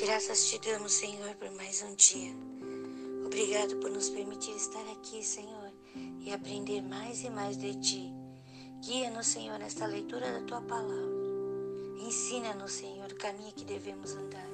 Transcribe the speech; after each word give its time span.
Graças 0.00 0.48
te 0.48 0.60
damos, 0.60 0.92
Senhor, 0.92 1.34
por 1.34 1.50
mais 1.56 1.82
um 1.82 1.92
dia. 1.96 2.32
Obrigado 3.26 3.74
por 3.78 3.90
nos 3.90 4.08
permitir 4.08 4.54
estar 4.54 4.88
aqui, 4.92 5.24
Senhor, 5.24 5.72
e 6.20 6.32
aprender 6.32 6.80
mais 6.82 7.24
e 7.24 7.30
mais 7.30 7.56
de 7.56 7.74
ti. 7.80 8.12
Guia-nos, 8.80 9.26
Senhor, 9.26 9.58
nesta 9.58 9.86
leitura 9.86 10.30
da 10.30 10.46
tua 10.46 10.60
palavra. 10.60 11.18
Ensina-nos, 12.00 12.74
Senhor, 12.74 13.10
o 13.10 13.16
caminho 13.16 13.52
que 13.52 13.64
devemos 13.64 14.12
andar. 14.12 14.48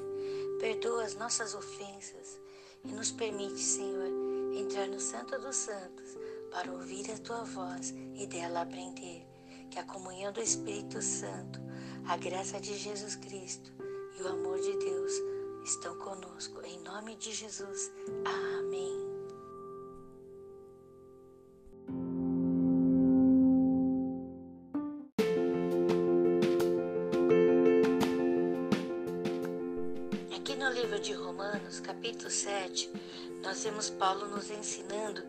Perdoa 0.60 1.04
as 1.04 1.14
nossas 1.14 1.54
ofensas 1.54 2.40
e 2.82 2.88
nos 2.88 3.12
permite, 3.12 3.60
Senhor, 3.60 4.08
entrar 4.56 4.88
no 4.88 4.98
Santo 4.98 5.38
dos 5.38 5.56
Santos 5.56 6.16
para 6.50 6.72
ouvir 6.72 7.10
a 7.10 7.18
tua 7.18 7.44
voz 7.44 7.90
e 8.14 8.26
dela 8.26 8.62
aprender. 8.62 9.26
Que 9.70 9.78
a 9.78 9.84
comunhão 9.84 10.32
do 10.32 10.40
Espírito 10.40 11.02
Santo, 11.02 11.60
a 12.06 12.16
graça 12.16 12.58
de 12.58 12.78
Jesus 12.78 13.14
Cristo 13.16 13.74
e 14.18 14.22
o 14.22 14.28
amor 14.28 14.58
de 14.58 14.74
Deus 14.78 15.33
estão 15.64 15.96
conosco. 15.96 16.60
Em 16.62 16.78
nome 16.80 17.16
de 17.16 17.32
Jesus. 17.32 17.90
Amém. 18.24 19.00
Aqui 30.36 30.54
no 30.54 30.68
livro 30.70 31.00
de 31.00 31.14
Romanos, 31.14 31.80
capítulo 31.80 32.30
7, 32.30 32.90
nós 33.42 33.64
vemos 33.64 33.88
Paulo 33.88 34.28
nos 34.28 34.50
ensinando 34.50 35.22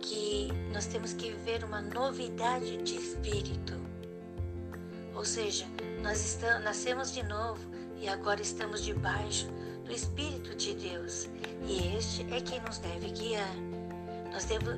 que 0.00 0.48
nós 0.72 0.86
temos 0.86 1.12
que 1.12 1.30
viver 1.32 1.64
uma 1.64 1.82
novidade 1.82 2.76
de 2.84 2.96
espírito. 2.96 3.74
Ou 5.14 5.24
seja, 5.24 5.66
nós 6.02 6.24
estamos, 6.24 6.62
nascemos 6.62 7.12
de 7.12 7.24
novo 7.24 7.75
e 8.00 8.08
agora 8.08 8.40
estamos 8.42 8.84
debaixo 8.84 9.48
do 9.84 9.92
Espírito 9.92 10.54
de 10.54 10.74
Deus 10.74 11.28
e 11.66 11.96
este 11.96 12.22
é 12.32 12.40
quem 12.40 12.60
nos 12.60 12.78
deve 12.78 13.10
guiar. 13.10 13.54
Nós 14.32 14.44
devo, 14.44 14.72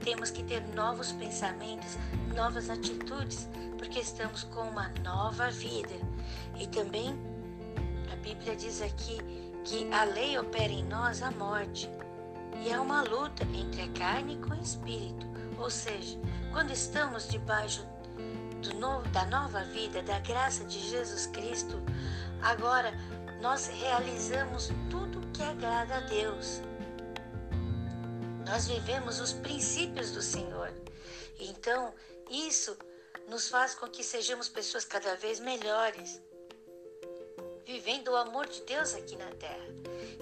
temos 0.00 0.30
que 0.30 0.42
ter 0.42 0.60
novos 0.74 1.12
pensamentos, 1.12 1.96
novas 2.34 2.68
atitudes, 2.68 3.48
porque 3.78 4.00
estamos 4.00 4.42
com 4.44 4.62
uma 4.62 4.88
nova 5.04 5.50
vida. 5.50 5.94
E 6.58 6.66
também 6.66 7.16
a 8.12 8.16
Bíblia 8.16 8.56
diz 8.56 8.82
aqui 8.82 9.18
que 9.64 9.92
a 9.92 10.04
lei 10.04 10.36
opera 10.38 10.72
em 10.72 10.84
nós 10.84 11.22
a 11.22 11.30
morte. 11.30 11.88
E 12.64 12.70
é 12.70 12.80
uma 12.80 13.02
luta 13.02 13.44
entre 13.54 13.82
a 13.82 13.88
carne 13.88 14.40
e 14.40 14.50
o 14.50 14.62
espírito. 14.62 15.26
Ou 15.58 15.70
seja, 15.70 16.18
quando 16.52 16.72
estamos 16.72 17.28
debaixo 17.28 17.86
novo, 18.74 19.08
da 19.10 19.24
nova 19.26 19.62
vida, 19.64 20.02
da 20.02 20.18
graça 20.20 20.64
de 20.64 20.78
Jesus 20.88 21.26
Cristo, 21.26 21.80
agora 22.42 22.92
nós 23.40 23.66
realizamos 23.66 24.70
tudo 24.90 25.26
que 25.32 25.42
agrada 25.42 25.96
a 25.96 26.00
Deus. 26.00 26.60
Nós 28.46 28.66
vivemos 28.68 29.20
os 29.20 29.32
princípios 29.32 30.12
do 30.12 30.22
Senhor. 30.22 30.72
Então, 31.38 31.92
isso 32.30 32.76
nos 33.28 33.48
faz 33.48 33.74
com 33.74 33.88
que 33.88 34.04
sejamos 34.04 34.48
pessoas 34.48 34.84
cada 34.84 35.16
vez 35.16 35.40
melhores, 35.40 36.20
vivendo 37.64 38.08
o 38.08 38.16
amor 38.16 38.46
de 38.46 38.62
Deus 38.62 38.94
aqui 38.94 39.16
na 39.16 39.30
terra. 39.32 39.66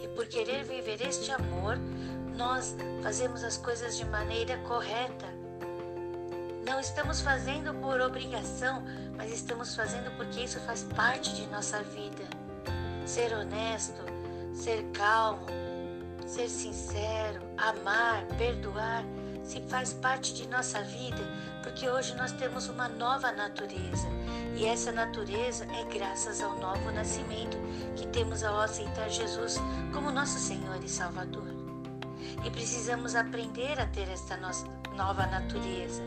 E 0.03 0.09
por 0.09 0.27
querer 0.27 0.65
viver 0.65 1.01
este 1.03 1.31
amor, 1.31 1.77
nós 2.37 2.75
fazemos 3.03 3.45
as 3.45 3.57
coisas 3.57 3.97
de 3.97 4.05
maneira 4.07 4.57
correta. 4.67 5.44
Não 6.67 6.81
estamos 6.81 7.21
fazendo 7.21 7.75
por 7.81 8.01
obrigação, 8.01 8.83
mas 9.17 9.31
estamos 9.31 9.77
fazendo 9.77 10.11
porque 10.17 10.41
isso 10.41 10.59
faz 10.61 10.83
parte 10.83 11.35
de 11.35 11.47
nossa 11.49 11.83
vida 11.83 12.25
ser 13.05 13.35
honesto, 13.35 14.01
ser 14.55 14.83
calmo, 14.95 15.47
ser 16.27 16.49
sincero, 16.49 17.43
amar, 17.59 18.25
perdoar, 18.39 19.05
se 19.43 19.61
faz 19.63 19.93
parte 19.93 20.33
de 20.33 20.49
nossa 20.49 20.83
vida, 20.83 21.21
porque 21.63 21.89
hoje 21.89 22.15
nós 22.17 22.33
temos 22.33 22.69
uma 22.69 22.89
nova 22.89 23.31
natureza. 23.31 24.09
E 24.57 24.65
essa 24.65 24.91
natureza 24.91 25.67
é 25.67 25.85
graças 25.93 26.41
ao 26.41 26.57
novo 26.59 26.91
nascimento 26.93 27.59
que 27.97 28.07
temos 28.07 28.43
ao 28.43 28.59
aceitar 28.61 29.11
Jesus 29.11 29.57
como 29.93 30.11
nosso 30.11 30.39
Senhor 30.39 30.83
e 30.83 30.89
Salvador. 30.89 31.49
E 32.45 32.51
precisamos 32.51 33.15
aprender 33.15 33.79
a 33.79 33.87
ter 33.87 34.09
esta 34.09 34.37
nossa 34.37 34.67
nova 34.97 35.27
natureza. 35.27 36.03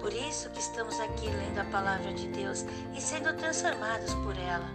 Por 0.00 0.14
isso 0.14 0.48
que 0.50 0.58
estamos 0.58 0.98
aqui 0.98 1.26
lendo 1.26 1.58
a 1.58 1.64
palavra 1.64 2.12
de 2.14 2.26
Deus 2.28 2.64
e 2.96 3.00
sendo 3.00 3.36
transformados 3.36 4.14
por 4.14 4.34
ela. 4.36 4.68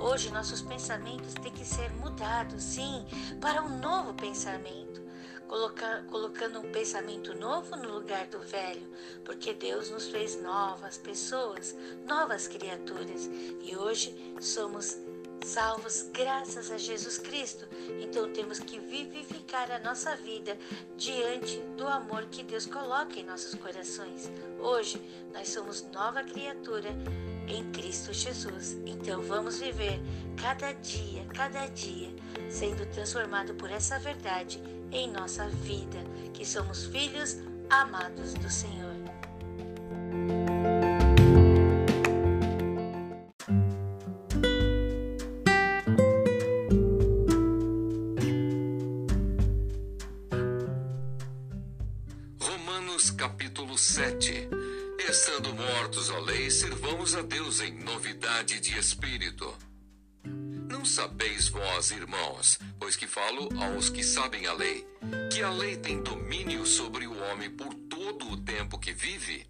Hoje 0.00 0.30
nossos 0.30 0.60
pensamentos 0.60 1.34
têm 1.34 1.52
que 1.52 1.64
ser 1.64 1.88
mudados, 1.92 2.62
sim, 2.62 3.06
para 3.40 3.62
um 3.62 3.78
novo 3.78 4.12
pensamento. 4.14 5.00
Colocar, 5.46 6.04
colocando 6.06 6.58
um 6.58 6.72
pensamento 6.72 7.32
novo 7.34 7.76
no 7.76 7.92
lugar 7.92 8.26
do 8.26 8.40
velho, 8.40 8.90
porque 9.24 9.54
Deus 9.54 9.90
nos 9.90 10.08
fez 10.08 10.40
novas 10.42 10.98
pessoas, 10.98 11.76
novas 12.04 12.48
criaturas 12.48 13.28
e 13.60 13.76
hoje 13.76 14.34
somos 14.40 14.96
salvos 15.44 16.08
graças 16.12 16.70
a 16.70 16.78
Jesus 16.78 17.18
Cristo. 17.18 17.66
Então 18.00 18.32
temos 18.32 18.58
que 18.58 18.78
vivificar 18.78 19.70
a 19.70 19.78
nossa 19.78 20.16
vida 20.16 20.56
diante 20.96 21.58
do 21.76 21.86
amor 21.86 22.26
que 22.26 22.42
Deus 22.42 22.66
coloca 22.66 23.18
em 23.18 23.24
nossos 23.24 23.54
corações. 23.54 24.30
Hoje 24.60 25.00
nós 25.32 25.48
somos 25.48 25.82
nova 25.92 26.22
criatura 26.22 26.90
em 27.48 27.70
Cristo 27.72 28.12
Jesus. 28.12 28.76
Então 28.86 29.22
vamos 29.22 29.58
viver 29.58 30.00
cada 30.40 30.72
dia, 30.72 31.24
cada 31.34 31.66
dia, 31.66 32.10
sendo 32.48 32.86
transformado 32.86 33.54
por 33.54 33.70
essa 33.70 33.98
verdade 33.98 34.62
em 34.90 35.10
nossa 35.10 35.48
vida, 35.48 35.98
que 36.34 36.44
somos 36.44 36.86
filhos 36.86 37.38
amados 37.70 38.34
do 38.34 38.50
Senhor. 38.50 38.91
Servamos 56.52 57.14
a 57.14 57.22
Deus 57.22 57.60
em 57.60 57.72
novidade 57.82 58.60
de 58.60 58.78
espírito. 58.78 59.56
Não 60.68 60.84
sabeis 60.84 61.48
vós, 61.48 61.90
irmãos, 61.90 62.58
pois 62.78 62.94
que 62.94 63.06
falo 63.06 63.48
aos 63.58 63.88
que 63.88 64.04
sabem 64.04 64.46
a 64.46 64.52
lei, 64.52 64.86
que 65.32 65.42
a 65.42 65.50
lei 65.50 65.76
tem 65.76 66.02
domínio 66.02 66.66
sobre 66.66 67.06
o 67.06 67.18
homem 67.24 67.50
por 67.50 67.72
todo 67.74 68.30
o 68.30 68.36
tempo 68.36 68.78
que 68.78 68.92
vive? 68.92 69.46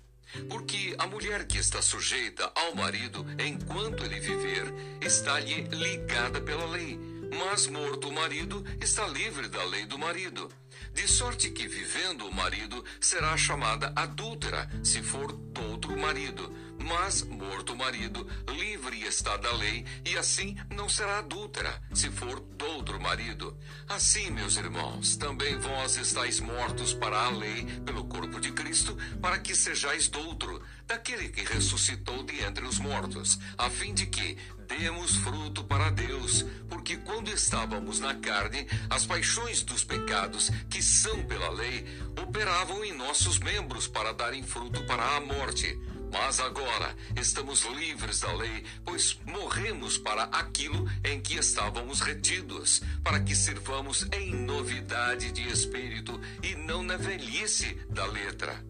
Porque 0.48 0.94
a 0.96 1.06
mulher 1.06 1.46
que 1.46 1.58
está 1.58 1.82
sujeita 1.82 2.50
ao 2.54 2.74
marido 2.76 3.26
enquanto 3.38 4.04
ele 4.04 4.20
viver, 4.20 4.72
está-lhe 5.00 5.62
ligada 5.62 6.40
pela 6.40 6.66
lei, 6.66 6.98
mas 7.36 7.66
morto 7.66 8.08
o 8.08 8.12
marido, 8.12 8.64
está 8.80 9.06
livre 9.08 9.48
da 9.48 9.64
lei 9.64 9.86
do 9.86 9.98
marido 9.98 10.48
de 10.94 11.08
sorte 11.08 11.50
que, 11.50 11.66
vivendo 11.66 12.26
o 12.26 12.34
marido, 12.34 12.84
será 13.00 13.36
chamada 13.36 13.92
adúltera, 13.96 14.68
se 14.82 15.02
for 15.02 15.32
outro 15.70 15.96
marido. 15.98 16.52
Mas, 16.78 17.22
morto 17.22 17.72
o 17.72 17.76
marido, 17.76 18.26
livre 18.48 19.02
está 19.02 19.36
da 19.36 19.52
lei, 19.52 19.84
e 20.04 20.16
assim 20.16 20.56
não 20.70 20.88
será 20.88 21.18
adúltera, 21.18 21.80
se 21.94 22.10
for 22.10 22.40
do 22.40 22.66
outro 22.66 23.00
marido. 23.00 23.56
Assim, 23.88 24.30
meus 24.30 24.56
irmãos, 24.56 25.16
também 25.16 25.58
vós 25.58 25.96
estáis 25.96 26.40
mortos 26.40 26.92
para 26.92 27.26
a 27.26 27.30
lei, 27.30 27.64
pelo 27.84 28.04
corpo 28.04 28.40
de 28.40 28.52
Cristo, 28.52 28.96
para 29.20 29.38
que 29.38 29.54
sejais 29.54 30.08
doutro, 30.08 30.62
daquele 30.86 31.28
que 31.28 31.42
ressuscitou 31.42 32.22
de 32.24 32.42
entre 32.42 32.64
os 32.64 32.78
mortos, 32.78 33.38
a 33.56 33.70
fim 33.70 33.94
de 33.94 34.06
que 34.06 34.36
demos 34.66 35.16
fruto 35.16 35.64
para 35.64 35.90
Deus, 35.90 36.44
porque 36.68 36.96
quando 36.96 37.28
estávamos 37.28 38.00
na 38.00 38.14
carne, 38.14 38.66
as 38.88 39.06
paixões 39.06 39.62
dos 39.62 39.84
pecados, 39.84 40.50
que 40.70 40.82
são 40.82 41.22
pela 41.24 41.50
lei, 41.50 41.86
operavam 42.20 42.84
em 42.84 42.92
nossos 42.92 43.38
membros 43.38 43.86
para 43.86 44.12
darem 44.12 44.42
fruto 44.42 44.82
para 44.84 45.16
a 45.16 45.20
morte. 45.20 45.78
Mas 46.12 46.40
agora 46.40 46.94
estamos 47.16 47.64
livres 47.64 48.20
da 48.20 48.32
lei, 48.34 48.62
pois 48.84 49.18
morremos 49.26 49.96
para 49.96 50.24
aquilo 50.24 50.86
em 51.02 51.18
que 51.18 51.36
estávamos 51.36 52.00
retidos, 52.00 52.82
para 53.02 53.18
que 53.20 53.34
sirvamos 53.34 54.06
em 54.12 54.34
novidade 54.34 55.32
de 55.32 55.48
espírito 55.48 56.20
e 56.42 56.54
não 56.54 56.82
na 56.82 56.98
velhice 56.98 57.74
da 57.88 58.04
letra. 58.04 58.62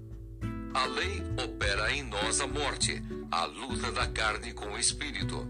A 0.73 0.87
lei 0.87 1.23
opera 1.45 1.93
em 1.93 2.05
nós 2.05 2.41
a 2.41 2.47
morte, 2.47 3.03
a 3.31 3.45
luta 3.45 3.91
da 3.91 4.07
carne 4.07 4.53
com 4.55 4.73
o 4.73 4.79
espírito. 4.79 5.47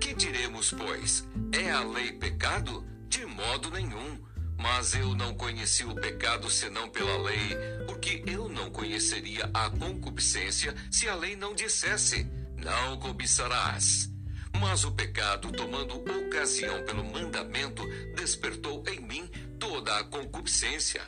Que 0.00 0.14
diremos, 0.14 0.70
pois? 0.70 1.26
É 1.50 1.70
a 1.70 1.82
lei 1.82 2.12
pecado? 2.12 2.86
De 3.08 3.24
modo 3.24 3.70
nenhum. 3.70 4.25
Mas 4.58 4.94
eu 4.94 5.14
não 5.14 5.34
conheci 5.34 5.84
o 5.84 5.94
pecado 5.94 6.50
senão 6.50 6.88
pela 6.88 7.22
lei, 7.22 7.56
porque 7.86 8.22
eu 8.26 8.48
não 8.48 8.70
conheceria 8.70 9.50
a 9.52 9.68
concupiscência 9.70 10.74
se 10.90 11.08
a 11.08 11.14
lei 11.14 11.36
não 11.36 11.54
dissesse: 11.54 12.26
Não 12.56 12.98
cobiçarás. 12.98 14.10
Mas 14.58 14.84
o 14.84 14.92
pecado, 14.92 15.52
tomando 15.52 15.96
ocasião 15.96 16.82
pelo 16.84 17.04
mandamento, 17.04 17.86
despertou 18.14 18.82
em 18.88 19.00
mim 19.00 19.30
toda 19.58 19.98
a 19.98 20.04
concupiscência. 20.04 21.02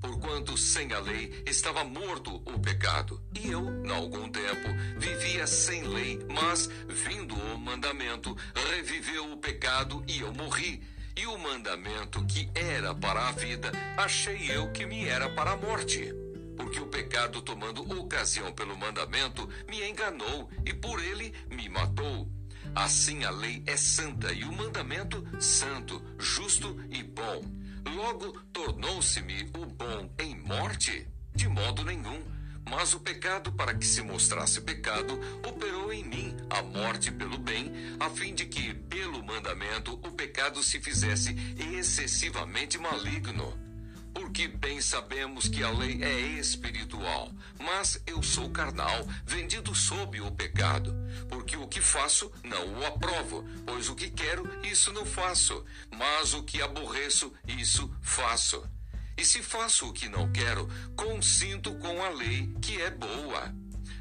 Porquanto 0.00 0.56
sem 0.56 0.92
a 0.92 1.00
lei 1.00 1.42
estava 1.46 1.84
morto 1.84 2.36
o 2.36 2.58
pecado. 2.58 3.22
E 3.34 3.50
eu, 3.50 3.84
em 3.84 3.90
algum 3.90 4.28
tempo, 4.28 4.68
vivia 4.98 5.46
sem 5.46 5.82
lei, 5.82 6.18
mas, 6.28 6.68
vindo 6.88 7.34
o 7.34 7.58
mandamento, 7.58 8.36
reviveu 8.70 9.32
o 9.32 9.38
pecado 9.38 10.04
e 10.06 10.20
eu 10.20 10.32
morri. 10.32 10.82
E 11.16 11.26
o 11.26 11.38
mandamento 11.38 12.24
que 12.26 12.50
era 12.54 12.94
para 12.94 13.28
a 13.28 13.32
vida, 13.32 13.72
achei 13.96 14.50
eu 14.50 14.70
que 14.70 14.84
me 14.84 15.06
era 15.06 15.30
para 15.30 15.52
a 15.52 15.56
morte. 15.56 16.12
Porque 16.56 16.78
o 16.78 16.88
pecado, 16.88 17.40
tomando 17.40 17.82
ocasião 18.00 18.52
pelo 18.52 18.76
mandamento, 18.76 19.48
me 19.66 19.82
enganou 19.88 20.50
e 20.64 20.74
por 20.74 21.02
ele 21.02 21.32
me 21.50 21.70
matou. 21.70 22.30
Assim 22.74 23.24
a 23.24 23.30
lei 23.30 23.62
é 23.66 23.76
santa 23.78 24.30
e 24.30 24.44
o 24.44 24.52
mandamento 24.52 25.24
santo, 25.40 26.02
justo 26.18 26.78
e 26.90 27.02
bom. 27.02 27.42
Logo 27.94 28.38
tornou-se-me 28.52 29.50
o 29.56 29.64
bom 29.64 30.14
em 30.18 30.36
morte? 30.42 31.08
De 31.34 31.48
modo 31.48 31.82
nenhum. 31.82 32.35
Mas 32.68 32.94
o 32.94 33.00
pecado, 33.00 33.52
para 33.52 33.74
que 33.74 33.86
se 33.86 34.02
mostrasse 34.02 34.60
pecado, 34.60 35.18
operou 35.46 35.92
em 35.92 36.04
mim 36.04 36.36
a 36.50 36.62
morte 36.62 37.12
pelo 37.12 37.38
bem, 37.38 37.72
a 38.00 38.10
fim 38.10 38.34
de 38.34 38.44
que, 38.44 38.74
pelo 38.74 39.24
mandamento, 39.24 39.94
o 39.94 40.10
pecado 40.10 40.62
se 40.62 40.80
fizesse 40.80 41.34
excessivamente 41.56 42.76
maligno. 42.76 43.56
Porque 44.12 44.48
bem 44.48 44.80
sabemos 44.80 45.46
que 45.46 45.62
a 45.62 45.70
lei 45.70 46.02
é 46.02 46.20
espiritual, 46.40 47.30
mas 47.60 48.02
eu 48.06 48.22
sou 48.22 48.50
carnal, 48.50 49.06
vendido 49.24 49.74
sob 49.74 50.20
o 50.20 50.32
pecado. 50.32 50.94
Porque 51.28 51.56
o 51.56 51.68
que 51.68 51.80
faço, 51.80 52.32
não 52.42 52.80
o 52.80 52.86
aprovo, 52.86 53.44
pois 53.64 53.88
o 53.88 53.94
que 53.94 54.10
quero, 54.10 54.48
isso 54.64 54.92
não 54.92 55.06
faço, 55.06 55.64
mas 55.90 56.34
o 56.34 56.42
que 56.42 56.62
aborreço, 56.62 57.32
isso 57.46 57.94
faço. 58.00 58.66
E 59.16 59.24
se 59.24 59.42
faço 59.42 59.88
o 59.88 59.92
que 59.92 60.08
não 60.08 60.30
quero, 60.30 60.68
consinto 60.96 61.74
com 61.76 62.04
a 62.04 62.10
lei 62.10 62.52
que 62.60 62.80
é 62.80 62.90
boa. 62.90 63.54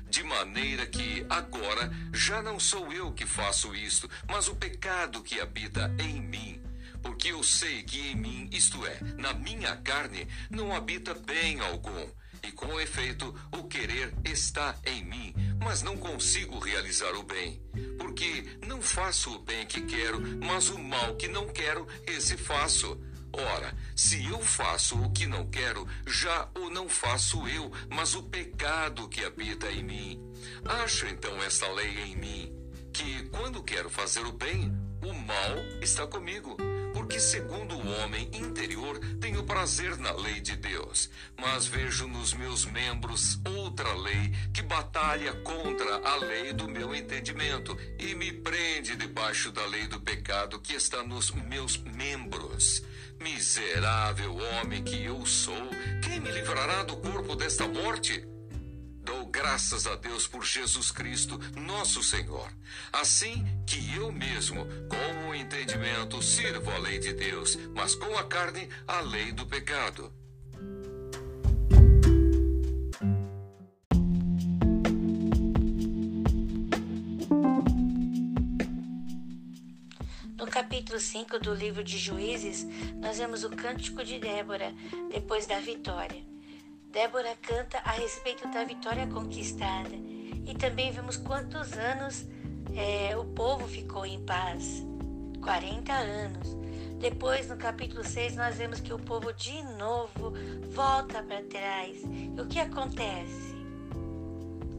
De 0.09 0.23
maneira 0.23 0.85
que 0.85 1.25
agora 1.29 1.91
já 2.13 2.41
não 2.41 2.59
sou 2.59 2.91
eu 2.93 3.11
que 3.11 3.25
faço 3.25 3.75
isto, 3.75 4.09
mas 4.29 4.47
o 4.47 4.55
pecado 4.55 5.23
que 5.23 5.39
habita 5.39 5.93
em 5.99 6.21
mim 6.21 6.65
porque 7.05 7.31
eu 7.31 7.43
sei 7.43 7.83
que 7.83 7.99
em 7.99 8.15
mim, 8.15 8.49
isto 8.51 8.83
é, 8.83 8.99
na 9.15 9.31
minha 9.31 9.77
carne, 9.77 10.27
não 10.49 10.75
habita 10.75 11.13
bem 11.13 11.59
algum. 11.59 12.09
E 12.41 12.51
com 12.51 12.79
efeito, 12.79 13.33
o 13.51 13.65
querer 13.65 14.11
está 14.23 14.75
em 14.83 15.05
mim, 15.05 15.33
mas 15.61 15.83
não 15.83 15.97
consigo 15.97 16.57
realizar 16.57 17.13
o 17.13 17.21
bem. 17.21 17.61
Porque 17.99 18.57
não 18.65 18.81
faço 18.81 19.35
o 19.35 19.39
bem 19.39 19.67
que 19.67 19.81
quero, 19.81 20.19
mas 20.43 20.69
o 20.69 20.79
mal 20.79 21.15
que 21.15 21.27
não 21.27 21.47
quero, 21.47 21.87
esse 22.07 22.35
faço. 22.37 22.99
Ora, 23.37 23.75
se 23.95 24.25
eu 24.25 24.41
faço 24.41 24.95
o 25.01 25.11
que 25.11 25.25
não 25.25 25.45
quero, 25.47 25.85
já 26.07 26.47
o 26.55 26.69
não 26.69 26.87
faço 26.87 27.45
eu, 27.49 27.69
mas 27.89 28.15
o 28.15 28.23
pecado 28.23 29.09
que 29.09 29.25
habita 29.25 29.69
em 29.69 29.83
mim. 29.83 30.33
Acho 30.63 31.05
então 31.07 31.43
esta 31.43 31.67
lei 31.73 31.99
em 31.99 32.15
mim, 32.15 32.53
que 32.93 33.27
quando 33.29 33.61
quero 33.61 33.89
fazer 33.89 34.25
o 34.25 34.31
bem, 34.31 34.73
o 35.03 35.13
mal 35.13 35.57
está 35.81 36.07
comigo 36.07 36.55
porque, 36.95 37.19
segundo 37.19 37.75
o 37.75 37.87
homem 37.99 38.29
interior, 38.33 38.97
tenho 39.19 39.43
prazer 39.43 39.97
na 39.97 40.13
lei 40.13 40.39
de 40.39 40.55
Deus, 40.55 41.09
mas 41.37 41.67
vejo 41.67 42.07
nos 42.07 42.33
meus 42.33 42.63
membros 42.63 43.37
outra 43.45 43.93
lei 43.95 44.31
que 44.53 44.61
batalha 44.61 45.33
contra 45.41 45.97
a 45.97 46.15
lei 46.15 46.53
do 46.53 46.69
meu 46.69 46.95
entendimento 46.95 47.77
e 47.99 48.15
me 48.15 48.31
prende 48.31 48.95
debaixo 48.95 49.51
da 49.51 49.65
lei 49.65 49.87
do 49.87 49.99
pecado 49.99 50.57
que 50.57 50.73
está 50.73 51.03
nos 51.03 51.31
meus 51.31 51.75
membros. 51.75 52.81
Miserável 53.19 54.35
homem 54.35 54.83
que 54.83 55.03
eu 55.03 55.25
sou, 55.25 55.69
quem 56.03 56.19
me 56.19 56.31
livrará 56.31 56.83
do 56.83 56.97
corpo 56.97 57.35
desta 57.35 57.67
morte? 57.67 58.25
Dou 59.01 59.25
graças 59.27 59.85
a 59.87 59.95
Deus 59.95 60.27
por 60.27 60.43
Jesus 60.43 60.91
Cristo, 60.91 61.39
nosso 61.55 62.03
Senhor. 62.03 62.51
Assim 62.91 63.45
que 63.65 63.95
eu 63.95 64.11
mesmo, 64.11 64.65
com 64.89 65.29
o 65.29 65.35
entendimento, 65.35 66.21
sirvo 66.21 66.71
a 66.71 66.77
lei 66.77 66.99
de 66.99 67.13
Deus, 67.13 67.57
mas 67.75 67.95
com 67.95 68.17
a 68.17 68.23
carne, 68.23 68.67
a 68.87 69.01
lei 69.01 69.31
do 69.31 69.45
pecado. 69.45 70.11
Capítulo 80.75 80.99
5 80.99 81.39
do 81.39 81.53
livro 81.53 81.81
de 81.81 81.97
Juízes, 81.97 82.67
nós 82.97 83.17
vemos 83.17 83.45
o 83.45 83.49
cântico 83.49 84.03
de 84.03 84.19
Débora 84.19 84.73
depois 85.09 85.47
da 85.47 85.57
vitória. 85.61 86.21
Débora 86.91 87.33
canta 87.41 87.77
a 87.77 87.91
respeito 87.91 88.45
da 88.49 88.65
vitória 88.65 89.07
conquistada 89.07 89.95
e 90.45 90.53
também 90.53 90.91
vemos 90.91 91.15
quantos 91.15 91.71
anos 91.71 92.25
é, 92.75 93.15
o 93.15 93.23
povo 93.23 93.65
ficou 93.69 94.05
em 94.05 94.21
paz 94.25 94.85
40 95.41 95.93
anos. 95.93 96.57
Depois, 96.99 97.47
no 97.47 97.55
capítulo 97.55 98.03
6, 98.03 98.35
nós 98.35 98.57
vemos 98.57 98.81
que 98.81 98.91
o 98.91 98.99
povo 98.99 99.31
de 99.31 99.63
novo 99.77 100.33
volta 100.73 101.23
para 101.23 101.41
trás. 101.43 102.01
E 102.03 102.41
o 102.41 102.47
que 102.47 102.59
acontece? 102.59 103.55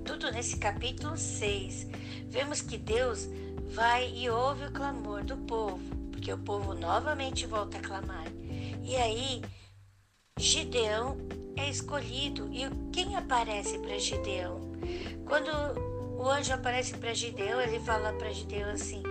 Tudo 0.05 0.31
nesse 0.31 0.59
capítulo 0.59 1.17
6. 1.17 1.87
Vemos 2.29 2.61
que 2.61 2.77
Deus 2.77 3.27
vai 3.69 4.13
e 4.15 4.31
ouve 4.31 4.67
o 4.67 4.73
clamor 4.73 5.25
do 5.25 5.37
povo, 5.37 5.97
porque 6.11 6.33
o 6.33 6.39
povo 6.39 6.75
novamente 6.75 7.47
volta 7.47 7.79
a 7.79 7.81
clamar. 7.81 8.27
E 8.83 8.97
aí, 8.97 9.43
Gideão 10.39 11.17
é 11.57 11.69
escolhido. 11.69 12.49
E 12.53 12.69
quem 12.93 13.17
aparece 13.17 13.79
para 13.79 13.99
Gideão? 13.99 14.61
Quando 15.27 15.51
o 16.19 16.29
anjo 16.29 16.55
aparece 16.55 16.97
para 16.97 17.15
Gideão, 17.15 17.61
ele 17.61 17.81
fala 17.81 18.13
para 18.13 18.33
Gideão 18.33 18.71
assim: 18.71 19.03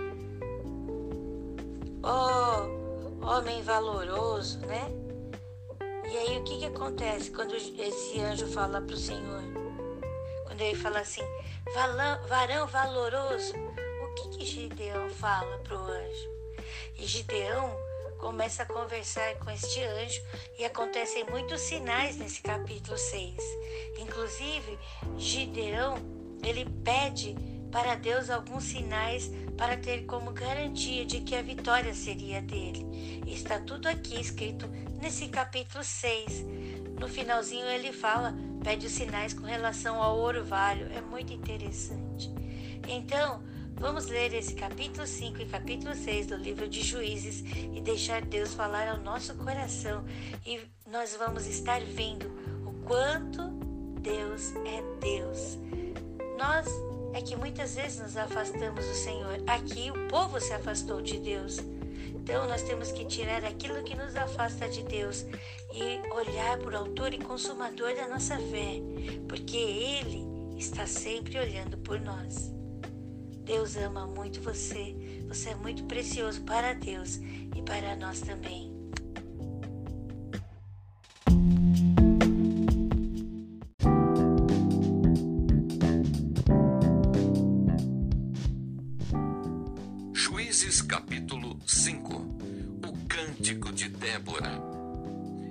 Oh, 2.02 3.26
homem 3.26 3.62
valoroso, 3.62 4.60
né? 4.60 4.88
E 6.08 6.16
aí 6.16 6.38
o 6.38 6.44
que, 6.44 6.58
que 6.58 6.66
acontece 6.66 7.30
quando 7.32 7.54
esse 7.54 8.20
anjo 8.20 8.46
fala 8.46 8.80
para 8.80 8.94
o 8.94 8.98
Senhor? 8.98 9.42
Quando 10.44 10.60
ele 10.60 10.76
fala 10.76 11.00
assim, 11.00 11.22
varão 12.28 12.66
valoroso, 12.68 13.52
que, 14.16 14.28
que 14.30 14.44
Gideão 14.44 15.08
fala 15.10 15.58
para 15.58 15.76
o 15.76 15.84
anjo? 15.84 16.30
E 16.98 17.06
Gideão 17.06 17.76
começa 18.18 18.62
a 18.62 18.66
conversar 18.66 19.36
com 19.36 19.50
este 19.50 19.82
anjo 19.84 20.22
e 20.58 20.64
acontecem 20.64 21.24
muitos 21.24 21.60
sinais 21.60 22.16
nesse 22.16 22.40
capítulo 22.40 22.96
6. 22.96 23.36
Inclusive, 23.98 24.78
Gideão, 25.18 25.98
ele 26.42 26.64
pede 26.82 27.36
para 27.70 27.94
Deus 27.94 28.30
alguns 28.30 28.64
sinais 28.64 29.30
para 29.56 29.76
ter 29.76 30.06
como 30.06 30.32
garantia 30.32 31.04
de 31.04 31.20
que 31.20 31.34
a 31.34 31.42
vitória 31.42 31.94
seria 31.94 32.40
dele. 32.40 33.22
Está 33.26 33.60
tudo 33.60 33.86
aqui 33.86 34.18
escrito 34.18 34.66
nesse 35.00 35.28
capítulo 35.28 35.84
6. 35.84 36.44
No 36.98 37.08
finalzinho 37.08 37.66
ele 37.66 37.92
fala, 37.92 38.34
pede 38.64 38.86
os 38.86 38.92
sinais 38.92 39.34
com 39.34 39.44
relação 39.44 40.02
ao 40.02 40.18
orvalho. 40.18 40.90
É 40.92 41.00
muito 41.02 41.32
interessante. 41.32 42.30
Então, 42.88 43.42
Vamos 43.78 44.06
ler 44.06 44.32
esse 44.32 44.54
capítulo 44.54 45.06
5 45.06 45.42
e 45.42 45.46
capítulo 45.46 45.94
6 45.94 46.28
do 46.28 46.36
livro 46.36 46.66
de 46.66 46.82
Juízes 46.82 47.44
e 47.74 47.80
deixar 47.80 48.22
Deus 48.22 48.54
falar 48.54 48.88
ao 48.88 48.96
nosso 48.98 49.34
coração 49.34 50.02
e 50.46 50.60
nós 50.90 51.14
vamos 51.14 51.46
estar 51.46 51.82
vendo 51.82 52.26
o 52.66 52.72
quanto 52.86 53.42
Deus 54.00 54.54
é 54.64 54.82
Deus. 54.98 55.58
Nós 56.38 56.66
é 57.12 57.20
que 57.20 57.36
muitas 57.36 57.74
vezes 57.74 58.00
nos 58.00 58.16
afastamos 58.16 58.82
do 58.82 58.94
Senhor. 58.94 59.42
Aqui 59.46 59.90
o 59.90 60.08
povo 60.08 60.40
se 60.40 60.54
afastou 60.54 61.02
de 61.02 61.18
Deus. 61.18 61.58
Então 62.14 62.48
nós 62.48 62.62
temos 62.62 62.90
que 62.90 63.04
tirar 63.04 63.44
aquilo 63.44 63.84
que 63.84 63.94
nos 63.94 64.16
afasta 64.16 64.70
de 64.70 64.82
Deus 64.84 65.26
e 65.72 66.00
olhar 66.12 66.58
o 66.60 66.74
autor 66.74 67.12
e 67.12 67.18
consumador 67.18 67.94
da 67.94 68.08
nossa 68.08 68.38
fé, 68.38 68.80
porque 69.28 69.56
ele 69.56 70.24
está 70.56 70.86
sempre 70.86 71.38
olhando 71.38 71.76
por 71.78 72.00
nós. 72.00 72.55
Deus 73.46 73.76
ama 73.76 74.08
muito 74.08 74.40
você. 74.40 74.96
Você 75.28 75.50
é 75.50 75.54
muito 75.54 75.84
precioso 75.84 76.42
para 76.42 76.74
Deus 76.74 77.20
e 77.54 77.62
para 77.62 77.94
nós 77.94 78.20
também. 78.20 78.74
Juízes 90.12 90.82
capítulo 90.82 91.60
5 91.64 92.14
O 92.14 93.06
cântico 93.06 93.72
de 93.72 93.88
Débora. 93.88 94.60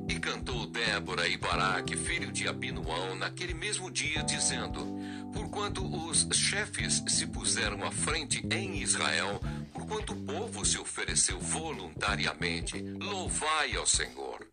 E 0.09 0.19
cantou 0.19 0.67
Débora 0.67 1.29
e 1.29 1.37
Baraque, 1.37 1.95
filho 1.95 2.29
de 2.29 2.45
Abinoão, 2.45 3.15
naquele 3.15 3.53
mesmo 3.53 3.89
dia, 3.89 4.21
dizendo: 4.21 4.99
Porquanto 5.35 5.85
os 5.85 6.27
chefes 6.31 7.03
se 7.09 7.27
puseram 7.27 7.85
à 7.85 7.91
frente 7.91 8.41
em 8.49 8.81
Israel, 8.81 9.41
porquanto 9.73 10.13
o 10.13 10.21
povo 10.21 10.65
se 10.65 10.77
ofereceu 10.77 11.37
voluntariamente, 11.39 12.81
louvai 12.81 13.75
ao 13.75 13.85
Senhor. 13.85 14.47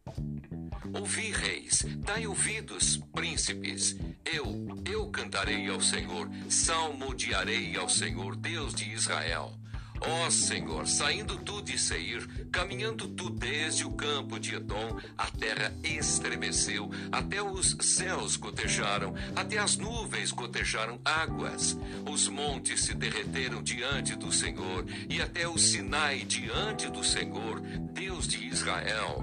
Ouvi, 0.93 1.31
reis, 1.31 1.87
dai 1.99 2.27
ouvidos, 2.27 2.97
príncipes. 3.15 3.97
Eu, 4.25 4.67
eu 4.91 5.09
cantarei 5.09 5.69
ao 5.69 5.81
Senhor, 5.81 6.29
salmodiarei 6.49 7.77
ao 7.77 7.89
Senhor, 7.89 8.35
Deus 8.35 8.75
de 8.75 8.91
Israel. 8.91 9.62
Ó 10.05 10.31
Senhor, 10.31 10.87
saindo 10.89 11.37
tu 11.37 11.63
de 11.63 11.79
Seir, 11.79 12.27
caminhando 12.51 13.07
tu 13.07 13.31
desde 13.31 13.85
o 13.85 13.93
campo 13.93 14.39
de 14.39 14.57
Edom, 14.57 14.99
a 15.17 15.27
terra 15.27 15.73
estremeceu, 15.85 16.91
até 17.13 17.41
os 17.41 17.77
céus 17.81 18.37
gotejaram, 18.37 19.15
até 19.37 19.59
as 19.59 19.77
nuvens 19.77 20.33
gotejaram 20.33 21.01
águas. 21.05 21.79
Os 22.11 22.27
montes 22.27 22.81
se 22.81 22.95
derreteram 22.95 23.63
diante 23.63 24.17
do 24.17 24.33
Senhor, 24.33 24.85
e 25.09 25.23
até 25.23 25.47
o 25.47 25.57
Sinai 25.57 26.25
diante 26.25 26.89
do 26.89 27.05
Senhor, 27.05 27.61
Deus 27.93 28.27
de 28.27 28.45
Israel. 28.45 29.23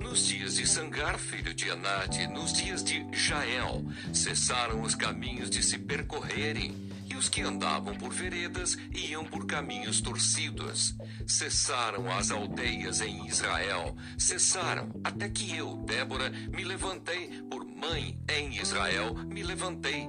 Nos 0.00 0.26
dias 0.26 0.56
de 0.56 0.66
Sangar, 0.66 1.18
filho 1.18 1.54
de 1.54 1.70
Anate, 1.70 2.26
nos 2.26 2.52
dias 2.52 2.84
de 2.84 3.06
Jael, 3.12 3.84
cessaram 4.12 4.82
os 4.82 4.94
caminhos 4.94 5.48
de 5.48 5.62
se 5.62 5.78
percorrerem 5.78 6.87
os 7.18 7.28
que 7.28 7.42
andavam 7.42 7.94
por 7.96 8.12
veredas 8.12 8.78
iam 8.94 9.24
por 9.24 9.44
caminhos 9.44 10.00
torcidos. 10.00 10.94
Cessaram 11.26 12.10
as 12.10 12.30
aldeias 12.30 13.00
em 13.00 13.26
Israel, 13.26 13.96
cessaram, 14.16 14.88
até 15.02 15.28
que 15.28 15.56
eu, 15.56 15.76
Débora, 15.78 16.30
me 16.30 16.62
levantei, 16.62 17.42
por 17.50 17.64
mãe 17.64 18.18
em 18.28 18.56
Israel, 18.56 19.14
me 19.14 19.42
levantei. 19.42 20.08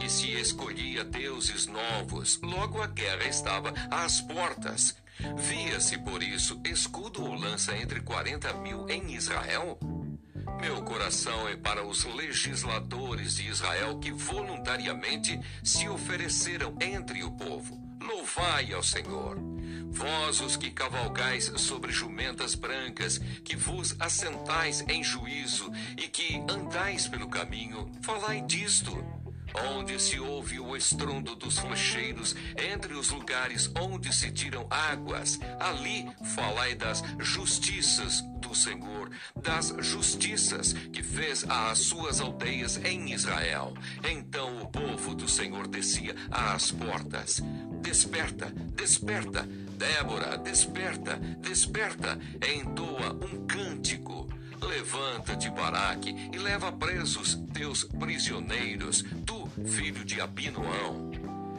E 0.00 0.08
se 0.08 0.30
escolhia 0.32 1.04
deuses 1.04 1.66
novos, 1.66 2.40
logo 2.42 2.80
a 2.80 2.86
guerra 2.86 3.24
estava 3.24 3.72
às 3.90 4.20
portas. 4.20 4.96
Via-se, 5.36 5.98
por 5.98 6.22
isso, 6.22 6.60
escudo 6.64 7.24
ou 7.24 7.34
lança 7.34 7.76
entre 7.76 8.00
quarenta 8.00 8.52
mil 8.54 8.88
em 8.88 9.14
Israel? 9.14 9.78
Meu 10.64 10.80
coração 10.80 11.46
é 11.46 11.56
para 11.56 11.86
os 11.86 12.06
legisladores 12.06 13.36
de 13.36 13.46
Israel 13.46 13.98
que 13.98 14.10
voluntariamente 14.10 15.38
se 15.62 15.86
ofereceram 15.90 16.74
entre 16.80 17.22
o 17.22 17.30
povo. 17.32 17.78
Louvai 18.00 18.72
ao 18.72 18.82
Senhor. 18.82 19.36
Vós, 19.90 20.40
os 20.40 20.56
que 20.56 20.70
cavalgais 20.70 21.52
sobre 21.58 21.92
jumentas 21.92 22.54
brancas, 22.54 23.18
que 23.44 23.54
vos 23.54 23.94
assentais 24.00 24.82
em 24.88 25.04
juízo 25.04 25.70
e 25.98 26.08
que 26.08 26.42
andais 26.48 27.06
pelo 27.06 27.28
caminho, 27.28 27.92
falai 28.00 28.40
disto. 28.40 29.04
Onde 29.54 30.00
se 30.00 30.18
ouve 30.18 30.58
o 30.58 30.76
estrondo 30.76 31.34
dos 31.36 31.58
flecheiros, 31.58 32.34
entre 32.56 32.94
os 32.94 33.10
lugares 33.10 33.70
onde 33.80 34.12
se 34.14 34.30
tiram 34.30 34.66
águas, 34.68 35.38
ali 35.60 36.06
falai 36.34 36.74
das 36.74 37.02
justiças 37.18 38.22
do 38.38 38.54
Senhor, 38.54 39.10
das 39.36 39.74
justiças 39.78 40.72
que 40.72 41.02
fez 41.02 41.44
às 41.48 41.78
suas 41.78 42.20
aldeias 42.20 42.76
em 42.84 43.12
Israel. 43.12 43.74
Então 44.02 44.62
o 44.62 44.66
povo 44.66 45.14
do 45.14 45.28
Senhor 45.28 45.66
descia 45.66 46.14
às 46.30 46.70
portas. 46.70 47.42
Desperta, 47.80 48.50
desperta, 48.74 49.48
Débora, 49.76 50.38
desperta, 50.38 51.16
desperta, 51.40 52.18
entoa 52.54 53.12
um 53.12 53.44
cântico. 53.46 54.28
Levanta-te, 54.62 55.50
Baraque, 55.50 56.14
e 56.32 56.38
leva 56.38 56.72
presos 56.72 57.34
teus 57.52 57.84
prisioneiros, 57.84 59.04
filho 59.66 60.04
de 60.04 60.20
Abinoão. 60.20 61.10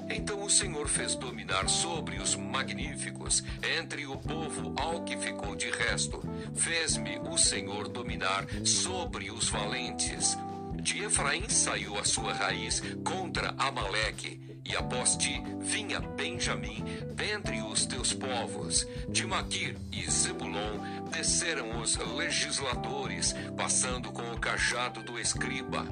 Então 0.10 0.44
o 0.44 0.50
Senhor 0.50 0.88
fez 0.88 1.16
dominar 1.16 1.68
sobre 1.68 2.18
os 2.18 2.36
magníficos, 2.36 3.44
entre 3.78 4.06
o 4.06 4.18
povo 4.18 4.74
ao 4.78 5.04
que 5.04 5.18
ficou 5.18 5.56
de 5.56 5.70
resto. 5.72 6.22
Fez-me 6.54 7.20
o 7.20 7.38
Senhor 7.38 7.88
dominar 7.88 8.46
sobre 8.64 9.32
os 9.32 9.50
valentes. 9.50 10.38
De 10.76 11.04
Efraim 11.04 11.50
saiu 11.50 11.98
a 11.98 12.06
sua 12.06 12.34
raiz 12.34 12.82
contra 13.04 13.56
Amaleque, 13.58 14.40
e 14.64 14.76
após 14.76 15.16
ti 15.16 15.42
vinha 15.60 16.00
Benjamim 16.00 16.84
dentre 17.16 17.62
os 17.62 17.86
teus 17.86 18.14
povos. 18.14 18.88
De 19.10 19.26
Maquir 19.26 19.76
e 19.92 20.10
Zebulon 20.10 20.80
desceram 21.12 21.80
os 21.82 21.98
legisladores, 21.98 23.34
passando 23.56 24.12
com 24.12 24.32
o 24.32 24.40
cajado 24.40 25.04
do 25.04 25.20
escriba. 25.20 25.86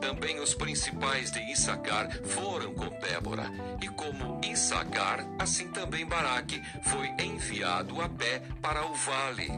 Também 0.00 0.40
os 0.40 0.54
principais 0.54 1.30
de 1.30 1.40
Issacar 1.52 2.10
foram 2.24 2.74
com 2.74 2.88
Débora, 3.00 3.50
e 3.80 3.88
como 3.88 4.40
Issacar, 4.44 5.26
assim 5.38 5.68
também 5.68 6.06
Baraque 6.06 6.62
foi 6.82 7.08
enviado 7.24 8.00
a 8.00 8.08
pé 8.08 8.42
para 8.60 8.86
o 8.86 8.94
vale. 8.94 9.50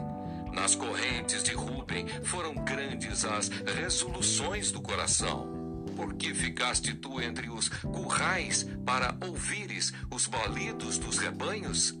Nas 0.53 0.73
correntes 0.73 1.43
de 1.43 1.53
Ruben 1.53 2.07
foram 2.23 2.55
grandes 2.55 3.25
as 3.25 3.49
resoluções 3.49 4.71
do 4.71 4.81
coração. 4.81 5.55
Porque 5.95 6.33
ficaste 6.33 6.93
tu 6.93 7.21
entre 7.21 7.49
os 7.49 7.69
currais 7.69 8.65
para 8.85 9.15
ouvires 9.25 9.93
os 10.11 10.25
balidos 10.27 10.97
dos 10.97 11.17
rebanhos? 11.17 11.95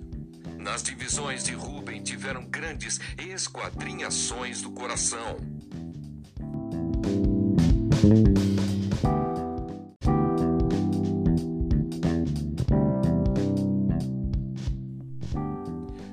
Nas 0.67 0.83
divisões 0.83 1.45
de 1.45 1.53
Ruben 1.53 2.03
tiveram 2.03 2.45
grandes 2.45 2.99
esquadrinhações 3.17 4.61
do 4.61 4.69
coração. 4.71 5.37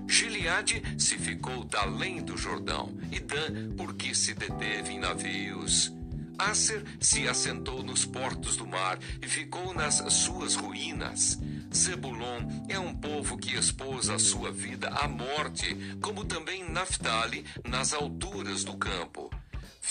Gileade 0.06 0.80
se 0.99 1.18
ficou 1.18 1.64
da 1.64 1.82
além 1.82 2.23
do 2.23 2.37
Jordão, 2.37 2.96
e 3.11 3.18
Dan, 3.18 3.75
porque 3.76 4.14
se 4.14 4.34
deteve 4.34 4.92
em 4.92 5.00
navios. 5.00 5.92
Aser 6.38 6.84
se 7.00 7.26
assentou 7.26 7.82
nos 7.82 8.04
portos 8.04 8.56
do 8.56 8.66
mar 8.66 9.00
e 9.20 9.26
ficou 9.26 9.75
nas 9.75 9.96
suas 10.12 10.54
ruínas. 10.54 11.40
Zebulon 11.74 12.40
é 12.68 12.78
um 12.78 12.94
povo 12.94 13.36
que 13.36 13.54
expôs 13.54 14.08
a 14.08 14.18
sua 14.18 14.50
vida 14.52 14.88
à 14.88 15.08
morte, 15.08 15.74
como 16.00 16.24
também 16.24 16.68
Naphtali 16.70 17.44
nas 17.64 17.92
alturas 17.92 18.64
do 18.64 18.76
campo. 18.76 19.30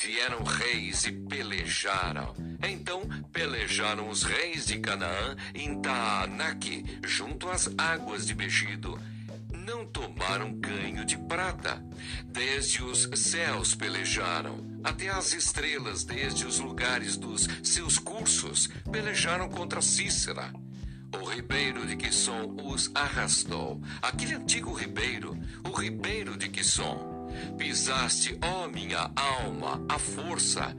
Vieram 0.02 0.44
reis 0.44 1.06
e 1.06 1.12
pelejaram. 1.12 2.34
Então 2.68 3.02
pelejaram 3.32 4.10
os 4.10 4.24
reis 4.24 4.66
de 4.66 4.80
Canaã 4.80 5.36
em 5.54 5.80
Taanaque, 5.82 7.00
junto 7.06 7.50
às 7.50 7.70
águas 7.78 8.26
de 8.26 8.34
Megido 8.34 9.00
não 9.64 9.86
tomaram 9.86 10.54
ganho 10.54 11.06
de 11.06 11.18
prata. 11.18 11.84
Desde 12.26 12.84
os 12.84 13.10
céus 13.16 13.74
pelejaram, 13.74 14.58
até 14.84 15.10
as 15.10 15.34
estrelas, 15.34 16.04
desde 16.04 16.46
os 16.46 16.60
lugares 16.60 17.16
dos 17.16 17.48
seus 17.64 17.98
cursos, 17.98 18.68
pelejaram 18.92 19.48
contra 19.50 19.82
Cícera. 19.82 20.52
O 21.22 21.26
ribeiro 21.26 21.86
de 21.86 21.96
Quisson 21.96 22.56
os 22.64 22.92
arrastou. 22.96 23.80
Aquele 24.02 24.36
antigo 24.36 24.74
ribeiro, 24.74 25.38
o 25.64 25.72
ribeiro 25.72 26.38
de 26.38 26.50
Quisson. 26.50 27.30
Pisaste, 27.58 28.38
ó 28.42 28.68
minha 28.68 29.12
alma, 29.16 29.84
a 29.90 30.00
força. 30.00 30.76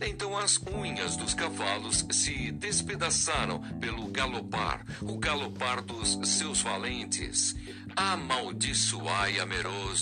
Então 0.00 0.36
as 0.36 0.60
unhas 0.66 1.16
dos 1.16 1.32
cavalos 1.32 2.04
se 2.10 2.50
despedaçaram 2.50 3.60
pelo 3.78 4.08
galopar, 4.08 4.84
o 5.00 5.16
galopar 5.16 5.80
dos 5.82 6.18
seus 6.28 6.60
valentes. 6.60 7.54
Amaldiçoai 7.94 9.38
a 9.38 9.46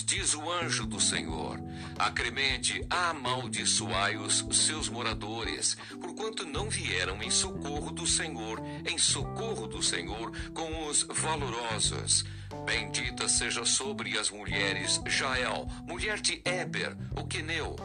diz 0.05 0.33
o 0.33 0.49
anjo 0.49 0.85
do 0.85 0.99
Senhor. 0.99 1.59
Acremente, 1.99 2.85
amaldiçoai 2.89 4.17
os 4.17 4.45
seus 4.51 4.89
moradores, 4.89 5.77
porquanto 5.99 6.45
não 6.45 6.69
vieram 6.69 7.21
em 7.21 7.29
socorro 7.29 7.91
do 7.91 8.07
Senhor, 8.07 8.61
em 8.89 8.97
socorro 8.97 9.67
do 9.67 9.83
Senhor 9.83 10.31
com 10.53 10.87
os 10.87 11.03
valorosos. 11.03 12.25
Bendita 12.65 13.27
seja 13.27 13.65
sobre 13.65 14.17
as 14.17 14.29
mulheres 14.29 15.01
Jael, 15.07 15.67
mulher 15.85 16.19
de 16.19 16.41
Eber, 16.45 16.95
o 17.15 17.25
queneu. 17.25 17.75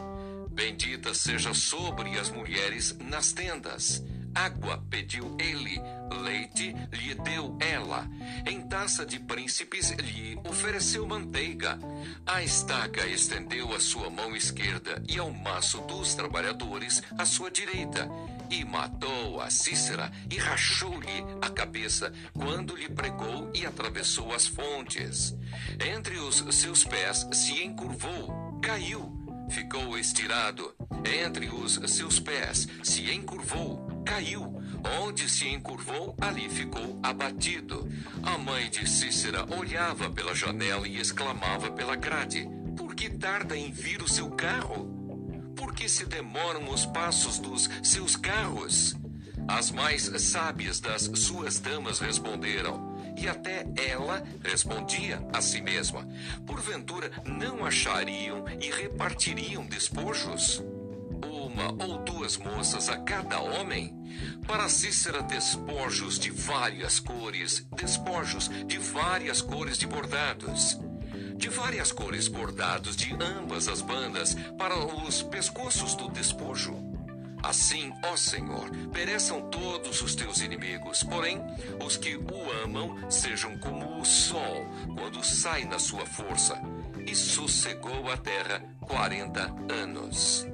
Bendita 0.49 1.13
seja 1.13 1.53
sobre 1.53 2.17
as 2.17 2.29
mulheres 2.29 2.97
nas 2.99 3.31
tendas. 3.31 4.03
Água 4.33 4.83
pediu 4.89 5.35
ele, 5.39 5.81
leite 6.23 6.75
lhe 6.91 7.15
deu 7.15 7.57
ela. 7.59 8.07
Em 8.45 8.61
taça 8.61 9.05
de 9.05 9.19
príncipes 9.19 9.91
lhe 9.91 10.39
ofereceu 10.43 11.05
manteiga. 11.07 11.79
A 12.25 12.43
estaca 12.43 13.05
estendeu 13.07 13.73
a 13.73 13.79
sua 13.79 14.09
mão 14.09 14.35
esquerda 14.35 15.01
e 15.07 15.17
ao 15.17 15.31
maço 15.31 15.79
dos 15.81 16.13
trabalhadores 16.13 17.01
a 17.17 17.25
sua 17.25 17.49
direita. 17.49 18.07
E 18.49 18.63
matou 18.63 19.41
a 19.41 19.49
Cícera 19.49 20.11
e 20.29 20.37
rachou-lhe 20.37 21.25
a 21.41 21.49
cabeça 21.49 22.13
quando 22.33 22.75
lhe 22.75 22.87
pregou 22.87 23.51
e 23.53 23.65
atravessou 23.65 24.33
as 24.33 24.47
fontes. 24.47 25.35
Entre 25.93 26.17
os 26.19 26.43
seus 26.55 26.83
pés 26.85 27.27
se 27.33 27.61
encurvou, 27.63 28.59
caiu, 28.61 29.11
ficou 29.49 29.97
estirado. 29.97 30.73
Entre 31.05 31.49
os 31.49 31.79
seus 31.87 32.19
pés 32.19 32.67
se 32.83 33.11
encurvou, 33.13 33.86
caiu, 34.07 34.57
Onde 35.01 35.29
se 35.29 35.47
encurvou, 35.47 36.15
ali 36.19 36.49
ficou 36.49 36.99
abatido. 37.01 37.87
A 38.23 38.37
mãe 38.37 38.69
de 38.69 38.87
Cícera 38.89 39.45
olhava 39.55 40.09
pela 40.09 40.35
janela 40.35 40.87
e 40.87 40.97
exclamava 40.97 41.71
pela 41.71 41.95
grade: 41.95 42.47
Por 42.75 42.95
que 42.95 43.09
tarda 43.09 43.55
em 43.55 43.71
vir 43.71 44.01
o 44.01 44.09
seu 44.09 44.29
carro? 44.29 44.85
Por 45.55 45.73
que 45.73 45.89
se 45.89 46.05
demoram 46.05 46.69
os 46.69 46.85
passos 46.85 47.39
dos 47.39 47.69
seus 47.83 48.15
carros? 48.15 48.95
As 49.47 49.71
mais 49.71 50.03
sábias 50.21 50.79
das 50.79 51.03
suas 51.15 51.59
damas 51.59 51.99
responderam, 51.99 52.95
e 53.17 53.27
até 53.27 53.65
ela 53.75 54.23
respondia 54.43 55.25
a 55.33 55.41
si 55.41 55.61
mesma: 55.61 56.07
Porventura 56.45 57.11
não 57.25 57.65
achariam 57.65 58.45
e 58.61 58.69
repartiriam 58.69 59.65
despojos? 59.65 60.61
Uma 61.57 61.71
ou 61.83 61.97
duas 62.03 62.37
moças 62.37 62.87
a 62.87 62.97
cada 62.97 63.39
homem? 63.39 63.91
Para 64.45 64.69
Cícera, 64.69 65.23
despojos 65.23 66.19
de 66.19 66.29
várias 66.29 66.99
cores, 66.99 67.65
despojos 67.75 68.47
de 68.67 68.77
várias 68.77 69.41
cores 69.41 69.77
de 69.79 69.87
bordados 69.87 70.77
de 71.35 71.49
várias 71.49 71.91
cores 71.91 72.27
bordados 72.27 72.95
de 72.95 73.13
ambas 73.13 73.67
as 73.67 73.79
bandas 73.79 74.35
para 74.57 74.75
os 74.75 75.21
pescoços 75.21 75.93
do 75.93 76.09
despojo. 76.09 76.75
Assim, 77.43 77.93
ó 78.03 78.15
Senhor, 78.15 78.71
pereçam 78.91 79.41
todos 79.51 80.01
os 80.01 80.15
teus 80.15 80.41
inimigos, 80.41 81.03
porém, 81.03 81.39
os 81.85 81.95
que 81.95 82.15
o 82.15 82.63
amam 82.63 83.09
sejam 83.11 83.55
como 83.59 84.01
o 84.01 84.05
sol 84.05 84.67
quando 84.97 85.23
sai 85.23 85.65
na 85.65 85.77
sua 85.77 86.07
força. 86.07 86.59
E 87.05 87.15
sossegou 87.15 88.11
a 88.11 88.17
terra 88.17 88.63
quarenta 88.81 89.53
anos. 89.71 90.47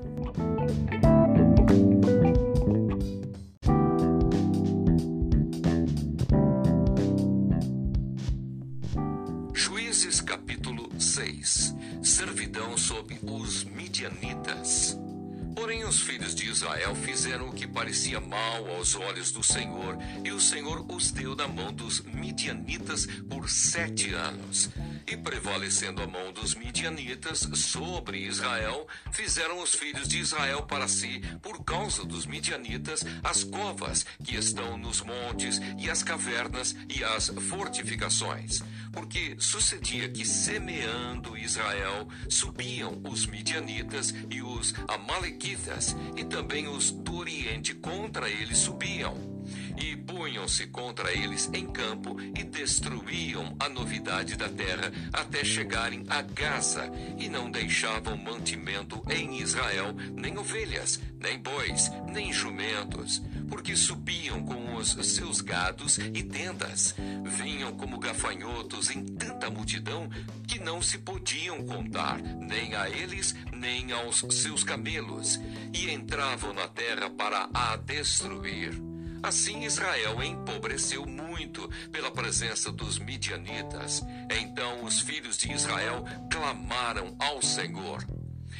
Os 15.93 16.01
filhos 16.01 16.33
de 16.33 16.49
Israel 16.49 16.95
fizeram 16.95 17.49
o 17.49 17.53
que 17.53 17.67
parecia 17.67 18.19
mal 18.19 18.67
aos 18.67 18.95
olhos 18.95 19.31
do 19.31 19.43
Senhor, 19.43 19.95
e 20.23 20.31
o 20.31 20.39
Senhor 20.39 20.83
os 20.91 21.11
deu 21.11 21.35
na 21.35 21.47
mão 21.47 21.71
dos 21.71 22.01
midianitas 22.01 23.05
por 23.29 23.47
sete 23.47 24.11
anos. 24.11 24.71
E 25.05 25.17
prevalecendo 25.17 26.01
a 26.01 26.07
mão 26.07 26.31
dos 26.31 26.55
midianitas 26.55 27.47
sobre 27.55 28.19
Israel, 28.19 28.87
fizeram 29.11 29.61
os 29.61 29.75
filhos 29.75 30.07
de 30.07 30.19
Israel 30.19 30.63
para 30.63 30.87
si, 30.87 31.21
por 31.41 31.63
causa 31.63 32.05
dos 32.05 32.25
midianitas, 32.25 33.03
as 33.23 33.43
covas 33.43 34.05
que 34.23 34.35
estão 34.35 34.77
nos 34.77 35.01
montes, 35.01 35.59
e 35.77 35.89
as 35.89 36.03
cavernas 36.03 36.75
e 36.89 37.03
as 37.03 37.27
fortificações. 37.49 38.61
Porque 38.91 39.35
sucedia 39.39 40.07
que, 40.07 40.25
semeando 40.25 41.37
Israel, 41.37 42.07
subiam 42.29 43.01
os 43.03 43.25
midianitas 43.25 44.13
e 44.29 44.41
os 44.41 44.73
amalequitas, 44.87 45.95
e 46.15 46.23
também 46.23 46.67
os 46.67 46.91
do 46.91 47.15
Oriente 47.15 47.73
contra 47.75 48.29
eles 48.29 48.59
subiam 48.59 49.33
e 49.77 49.95
punham-se 49.95 50.67
contra 50.67 51.11
eles 51.11 51.49
em 51.53 51.65
campo 51.67 52.19
e 52.19 52.43
destruíam 52.43 53.55
a 53.59 53.69
novidade 53.69 54.35
da 54.35 54.49
terra 54.49 54.91
até 55.11 55.43
chegarem 55.43 56.05
a 56.09 56.21
Gaza 56.21 56.91
e 57.17 57.29
não 57.29 57.49
deixavam 57.49 58.17
mantimento 58.17 59.03
em 59.09 59.39
Israel, 59.39 59.93
nem 60.15 60.37
ovelhas, 60.37 60.99
nem 61.19 61.39
bois, 61.39 61.91
nem 62.11 62.31
jumentos, 62.31 63.21
porque 63.49 63.75
subiam 63.75 64.43
com 64.43 64.75
os 64.75 64.95
seus 65.07 65.41
gados 65.41 65.97
e 65.97 66.23
tendas. 66.23 66.95
Vinham 67.23 67.73
como 67.73 67.99
gafanhotos 67.99 68.89
em 68.89 69.05
tanta 69.05 69.49
multidão 69.49 70.09
que 70.47 70.59
não 70.59 70.81
se 70.81 70.97
podiam 70.97 71.63
contar, 71.65 72.21
nem 72.21 72.75
a 72.75 72.89
eles, 72.89 73.35
nem 73.53 73.91
aos 73.91 74.25
seus 74.29 74.63
camelos, 74.63 75.39
e 75.73 75.91
entravam 75.91 76.53
na 76.53 76.67
terra 76.67 77.09
para 77.09 77.49
a 77.53 77.75
destruir. 77.77 78.92
Assim 79.23 79.63
Israel 79.63 80.21
empobreceu 80.21 81.05
muito 81.05 81.69
pela 81.93 82.11
presença 82.11 82.69
dos 82.69 82.99
midianitas. 82.99 84.03
Então 84.29 84.83
os 84.83 84.99
filhos 84.99 85.37
de 85.37 85.49
Israel 85.49 86.03
clamaram 86.29 87.15
ao 87.17 87.41
Senhor. 87.41 88.05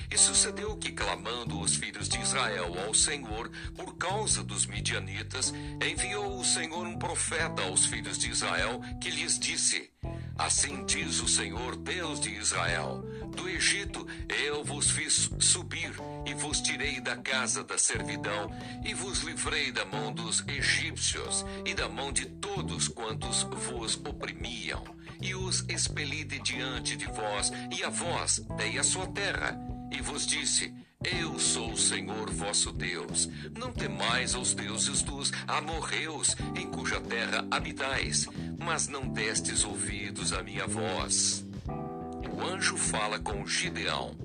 E 0.10 0.18
sucedeu 0.18 0.78
que, 0.78 0.92
clamando 0.92 1.60
os 1.60 1.76
filhos 1.76 2.08
de 2.08 2.18
Israel 2.20 2.74
ao 2.86 2.94
Senhor 2.94 3.52
por 3.76 3.98
causa 3.98 4.42
dos 4.42 4.66
midianitas, 4.66 5.54
enviou 5.86 6.40
o 6.40 6.46
Senhor 6.46 6.88
um 6.88 6.98
profeta 6.98 7.64
aos 7.64 7.86
filhos 7.86 8.18
de 8.18 8.30
Israel 8.30 8.80
que 9.02 9.10
lhes 9.10 9.38
disse: 9.38 9.92
Assim 10.38 10.86
diz 10.86 11.20
o 11.22 11.28
Senhor, 11.28 11.76
Deus 11.76 12.20
de 12.20 12.30
Israel: 12.30 13.04
Do 13.36 13.50
Egito 13.50 14.06
eu 14.46 14.64
vos 14.64 14.90
fiz 14.92 15.30
subir 15.40 15.94
e 16.26 16.34
vos 16.34 16.62
tirei 16.62 17.00
da 17.00 17.16
casa 17.18 17.64
da 17.64 17.78
servidão 17.78 18.52
e 18.84 18.94
vos 18.94 19.20
livrei 19.20 19.72
da 19.72 19.86
mão 19.86 20.14
dos 20.14 20.44
egípcios 20.48 21.46
e 21.66 21.74
da 21.74 21.90
mão 21.90 22.12
de 22.12 22.26
todos 22.26 22.88
quantos 22.88 23.44
vos 23.44 23.96
oprimiam 23.96 24.84
e 25.22 25.36
os 25.36 25.66
expeli 25.70 26.24
de 26.24 26.40
diante 26.40 26.96
de 26.96 27.06
vós 27.06 27.52
e 27.72 27.84
a 27.84 27.90
vós 27.90 28.40
dei 28.58 28.78
a 28.78 28.84
sua 28.84 29.08
terra 29.08 29.58
e 29.92 30.02
vos 30.02 30.26
disse: 30.26 30.74
eu 31.04 31.38
sou 31.38 31.74
o 31.74 31.78
Senhor 31.78 32.32
vosso 32.32 32.72
Deus. 32.72 33.30
Não 33.58 33.74
temais 33.74 34.34
aos 34.36 34.54
deuses 34.54 35.02
dos 35.02 35.34
amorreus, 35.48 36.34
em 36.56 36.66
cuja 36.70 37.02
terra 37.02 37.46
habitais, 37.52 38.26
mas 38.58 38.88
não 38.88 39.10
destes 39.10 39.66
ouvidos 39.66 40.32
à 40.32 40.42
minha 40.42 40.66
voz. 40.66 41.46
O 42.34 42.42
anjo 42.42 42.76
fala 42.76 43.20
com 43.20 43.46
Gideão. 43.46 44.18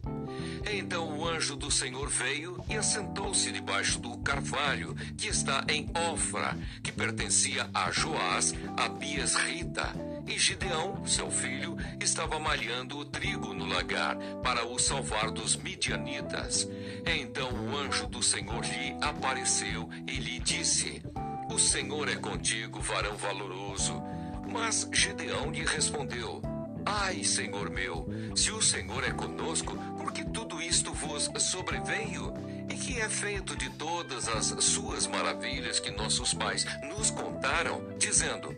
Então 0.71 1.19
o 1.19 1.29
anjo 1.29 1.57
do 1.57 1.71
Senhor 1.71 2.09
veio 2.09 2.63
e 2.69 2.77
assentou-se 2.77 3.53
debaixo 3.53 3.99
do 3.99 4.17
carvalho 4.19 4.95
que 5.17 5.29
está 5.29 5.65
em 5.69 5.87
Ofra, 6.11 6.57
que 6.83 6.91
pertencia 6.91 7.69
a 7.75 7.91
Joás, 7.91 8.55
a 8.77 8.89
Bias 8.89 9.35
Rita 9.35 9.93
e 10.27 10.39
Gideão, 10.39 11.05
seu 11.07 11.31
filho, 11.31 11.77
estava 12.01 12.39
malhando 12.39 12.99
o 12.99 13.05
trigo 13.05 13.53
no 13.53 13.67
lagar 13.67 14.17
para 14.43 14.67
o 14.67 14.79
salvar 14.79 15.31
dos 15.31 15.57
midianitas. 15.57 16.69
Então 17.07 17.51
o 17.51 17.77
anjo 17.77 18.07
do 18.07 18.23
Senhor 18.23 18.65
lhe 18.65 18.97
apareceu 19.03 19.89
e 20.07 20.13
lhe 20.13 20.39
disse: 20.39 21.03
O 21.51 21.59
Senhor 21.59 22.09
é 22.09 22.17
contigo, 22.17 22.81
varão 22.81 23.17
valoroso. 23.17 24.03
Mas 24.51 24.89
Gideão 24.93 25.51
lhe 25.51 25.65
respondeu: 25.65 26.43
Ai, 26.91 27.23
Senhor 27.23 27.69
meu, 27.69 28.09
se 28.35 28.51
o 28.51 28.63
Senhor 28.63 29.05
é 29.05 29.11
conosco, 29.11 29.77
por 29.99 30.11
que 30.11 30.25
tudo 30.25 30.59
isto 30.63 30.91
vos 30.95 31.31
sobreveio? 31.37 32.33
E 32.71 32.75
que 32.75 32.99
é 32.99 33.09
feito 33.11 33.55
de 33.55 33.69
todas 33.71 34.27
as 34.27 34.47
suas 34.65 35.07
maravilhas 35.07 35.79
que 35.79 35.91
nossos 35.91 36.33
pais 36.33 36.65
nos 36.89 37.11
contaram, 37.11 37.83
dizendo: 37.99 38.57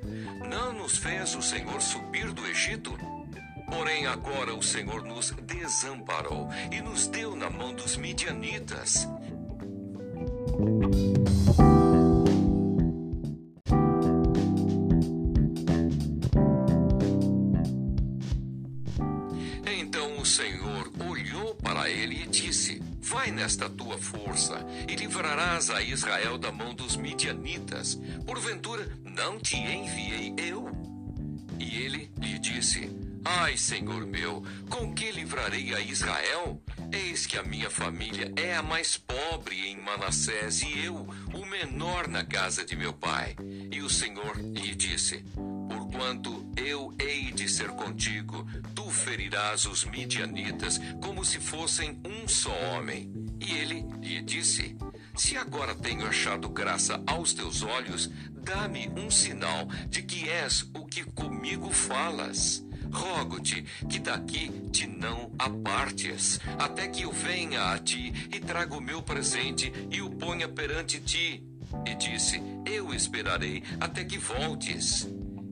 não 0.48 0.72
nos 0.72 0.96
fez 0.96 1.34
o 1.34 1.42
Senhor 1.42 1.82
subir 1.82 2.32
do 2.32 2.46
Egito? 2.46 2.96
Porém, 3.68 4.06
agora 4.06 4.54
o 4.54 4.62
Senhor 4.62 5.02
nos 5.02 5.30
desamparou 5.30 6.48
e 6.70 6.80
nos 6.80 7.08
deu 7.08 7.34
na 7.34 7.50
mão 7.50 7.74
dos 7.74 7.96
midianitas. 7.96 9.08
Vai 23.50 23.56
nesta 23.56 23.68
tua 23.68 23.98
força 23.98 24.64
e 24.88 24.94
livrarás 24.94 25.70
a 25.70 25.82
Israel 25.82 26.38
da 26.38 26.52
mão 26.52 26.72
dos 26.72 26.94
midianitas. 26.94 27.98
Porventura, 28.24 28.88
não 29.02 29.40
te 29.40 29.56
enviei 29.56 30.32
eu? 30.38 30.70
E 31.58 31.82
ele 31.82 32.12
lhe 32.16 32.38
disse: 32.38 32.88
Ai, 33.24 33.56
Senhor 33.56 34.06
meu, 34.06 34.44
com 34.68 34.94
que 34.94 35.10
livrarei 35.10 35.74
a 35.74 35.80
Israel? 35.80 36.62
Eis 36.92 37.26
que 37.26 37.36
a 37.36 37.42
minha 37.42 37.68
família 37.68 38.32
é 38.36 38.54
a 38.54 38.62
mais 38.62 38.96
pobre 38.96 39.66
em 39.66 39.76
Manassés 39.80 40.62
e 40.62 40.84
eu, 40.84 41.08
o 41.34 41.44
menor 41.44 42.06
na 42.06 42.24
casa 42.24 42.64
de 42.64 42.76
meu 42.76 42.92
pai. 42.92 43.34
E 43.72 43.82
o 43.82 43.90
Senhor 43.90 44.36
lhe 44.38 44.76
disse: 44.76 45.24
Porquanto 45.68 46.48
eu 46.56 46.94
hei 47.00 47.32
de 47.32 47.48
ser 47.48 47.70
contigo, 47.70 48.46
tu 48.76 48.88
ferirás 48.90 49.66
os 49.66 49.84
midianitas 49.84 50.80
como 51.02 51.24
se 51.24 51.40
fossem 51.40 52.00
um 52.06 52.28
só 52.28 52.52
homem. 52.76 53.29
E 53.40 53.52
ele 53.52 53.84
lhe 54.02 54.20
disse: 54.22 54.76
Se 55.16 55.36
agora 55.36 55.74
tenho 55.74 56.06
achado 56.06 56.48
graça 56.48 57.02
aos 57.06 57.32
teus 57.32 57.62
olhos, 57.62 58.10
dá-me 58.30 58.88
um 58.96 59.10
sinal 59.10 59.66
de 59.88 60.02
que 60.02 60.28
és 60.28 60.62
o 60.74 60.86
que 60.86 61.02
comigo 61.04 61.70
falas. 61.70 62.64
Rogo-te 62.92 63.62
que 63.88 63.98
daqui 63.98 64.50
te 64.72 64.86
não 64.86 65.32
apartes, 65.38 66.40
até 66.58 66.88
que 66.88 67.02
eu 67.02 67.12
venha 67.12 67.72
a 67.72 67.78
ti 67.78 68.12
e 68.32 68.40
traga 68.40 68.74
o 68.76 68.80
meu 68.80 69.00
presente 69.00 69.72
e 69.90 70.02
o 70.02 70.10
ponha 70.10 70.48
perante 70.48 71.00
ti. 71.00 71.44
E 71.86 71.94
disse: 71.94 72.42
eu 72.66 72.92
esperarei 72.92 73.62
até 73.80 74.04
que 74.04 74.18
voltes. 74.18 75.08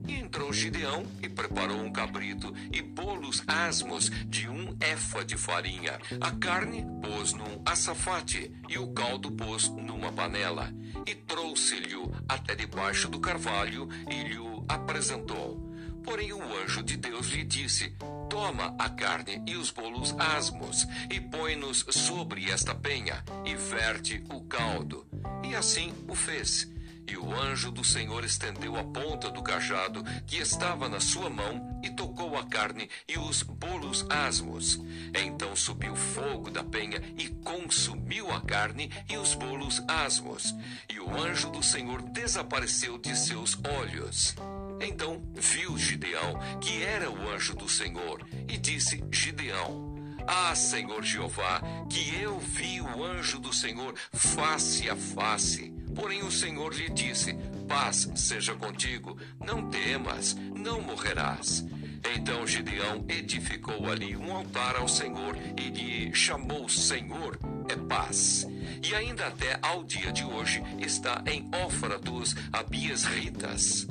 E 0.09 0.15
entrou 0.15 0.51
Gideão 0.51 1.05
e 1.21 1.29
preparou 1.29 1.79
um 1.79 1.91
cabrito 1.91 2.51
e 2.73 2.81
bolos 2.81 3.43
asmos 3.45 4.09
de 4.25 4.49
um 4.49 4.75
éfa 4.79 5.23
de 5.23 5.37
farinha. 5.37 5.99
A 6.19 6.31
carne 6.31 6.83
pôs 6.99 7.33
num 7.33 7.61
açafate 7.63 8.51
e 8.67 8.79
o 8.79 8.91
caldo 8.91 9.31
pôs 9.31 9.69
numa 9.69 10.11
panela. 10.11 10.73
E 11.05 11.13
trouxe-lhe 11.13 11.93
até 12.27 12.55
debaixo 12.55 13.07
do 13.07 13.19
carvalho 13.19 13.87
e 14.09 14.23
lhe 14.23 14.39
apresentou. 14.67 15.69
Porém 16.03 16.33
o 16.33 16.57
anjo 16.57 16.81
de 16.81 16.97
Deus 16.97 17.27
lhe 17.27 17.43
disse: 17.43 17.95
Toma 18.31 18.75
a 18.79 18.89
carne 18.89 19.43
e 19.45 19.55
os 19.57 19.69
bolos 19.69 20.15
asmos, 20.17 20.87
e 21.11 21.19
põe-nos 21.19 21.85
sobre 21.91 22.49
esta 22.49 22.73
penha, 22.73 23.23
e 23.45 23.53
verte 23.53 24.23
o 24.31 24.41
caldo. 24.41 25.05
E 25.47 25.55
assim 25.55 25.93
o 26.07 26.15
fez. 26.15 26.67
E 27.09 27.17
o 27.17 27.33
anjo 27.33 27.71
do 27.71 27.83
Senhor 27.83 28.23
estendeu 28.23 28.77
a 28.77 28.83
ponta 28.83 29.31
do 29.31 29.41
cajado 29.41 30.03
que 30.27 30.37
estava 30.37 30.87
na 30.87 30.99
sua 30.99 31.27
mão 31.27 31.79
e 31.83 31.89
tocou 31.89 32.37
a 32.37 32.45
carne 32.45 32.87
e 33.07 33.17
os 33.17 33.41
bolos 33.41 34.05
asmos. 34.09 34.79
Então 35.15 35.55
subiu 35.55 35.95
fogo 35.95 36.51
da 36.51 36.63
penha 36.63 37.01
e 37.17 37.27
consumiu 37.43 38.31
a 38.31 38.39
carne 38.41 38.91
e 39.09 39.17
os 39.17 39.33
bolos 39.33 39.81
asmos. 39.87 40.53
E 40.87 40.99
o 40.99 41.19
anjo 41.19 41.49
do 41.49 41.63
Senhor 41.63 42.03
desapareceu 42.03 42.99
de 42.99 43.17
seus 43.17 43.57
olhos. 43.79 44.35
Então 44.79 45.19
viu 45.33 45.79
Gideão 45.79 46.37
que 46.61 46.83
era 46.83 47.09
o 47.09 47.27
anjo 47.27 47.55
do 47.55 47.67
Senhor 47.67 48.23
e 48.47 48.55
disse: 48.55 49.03
Gideão, 49.11 49.95
ah, 50.27 50.53
Senhor 50.53 51.03
Jeová, 51.03 51.59
que 51.89 52.21
eu 52.21 52.37
vi 52.37 52.79
o 52.81 53.03
anjo 53.03 53.39
do 53.39 53.51
Senhor 53.51 53.95
face 54.13 54.87
a 54.87 54.95
face. 54.95 55.78
Porém 55.99 56.23
o 56.23 56.31
Senhor 56.31 56.73
lhe 56.73 56.89
disse: 56.89 57.33
Paz 57.67 58.09
seja 58.15 58.55
contigo, 58.55 59.17
não 59.45 59.69
temas, 59.69 60.33
não 60.55 60.79
morrerás. 60.81 61.65
Então 62.15 62.47
Gideão 62.47 63.03
edificou 63.09 63.89
ali 63.89 64.15
um 64.15 64.33
altar 64.33 64.77
ao 64.77 64.87
Senhor 64.87 65.35
e 65.57 65.69
lhe 65.69 66.15
chamou 66.15 66.69
Senhor 66.69 67.37
é 67.67 67.75
paz. 67.75 68.47
E 68.81 68.95
ainda 68.95 69.27
até 69.27 69.59
ao 69.61 69.83
dia 69.83 70.09
de 70.13 70.23
hoje 70.23 70.63
está 70.79 71.21
em 71.27 71.49
Ófara 71.53 71.99
dos 71.99 72.33
Abias 72.53 73.03
Ritas. 73.03 73.85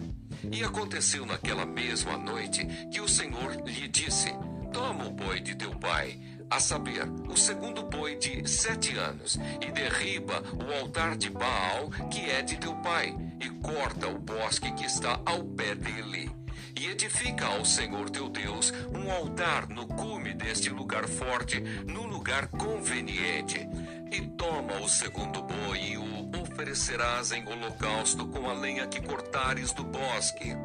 E 0.50 0.64
aconteceu 0.64 1.26
naquela 1.26 1.66
mesma 1.66 2.16
noite 2.16 2.64
que 2.90 3.02
o 3.02 3.08
Senhor 3.08 3.62
lhe 3.66 3.86
disse: 3.86 4.30
Toma 4.72 5.08
o 5.08 5.10
boi 5.10 5.40
de 5.40 5.54
teu 5.54 5.70
pai 5.78 6.18
a 6.50 6.61
saber, 6.61 7.04
o 7.28 7.37
segundo 7.37 7.82
boi 7.82 8.16
de 8.16 8.48
sete 8.48 8.96
anos, 8.96 9.38
e 9.61 9.70
derriba 9.70 10.42
o 10.54 10.72
altar 10.80 11.16
de 11.16 11.30
Baal, 11.30 11.90
que 12.11 12.30
é 12.30 12.42
de 12.42 12.56
teu 12.56 12.74
pai, 12.76 13.14
e 13.40 13.48
corta 13.50 14.08
o 14.08 14.18
bosque 14.18 14.72
que 14.72 14.84
está 14.84 15.20
ao 15.24 15.44
pé 15.44 15.74
dele. 15.74 16.30
E 16.78 16.87
edifica 16.87 17.46
ao 17.46 17.64
Senhor 17.64 18.08
teu 18.08 18.28
Deus 18.28 18.72
um 18.94 19.11
altar 19.11 19.68
no 19.68 19.87
cume 19.87 20.32
deste 20.32 20.70
lugar 20.70 21.08
forte, 21.08 21.61
no 21.61 22.06
lugar 22.06 22.46
conveniente. 22.48 23.68
E 24.12 24.20
toma 24.37 24.80
o 24.80 24.88
segundo 24.88 25.42
boi 25.42 25.78
e 25.78 25.98
o 25.98 26.18
oferecerás 26.58 27.32
em 27.32 27.46
holocausto 27.46 28.26
com 28.26 28.48
a 28.48 28.52
lenha 28.52 28.87
que 28.87 29.00
cortares 29.00 29.72
do 29.72 29.84
bosque. 29.84 30.56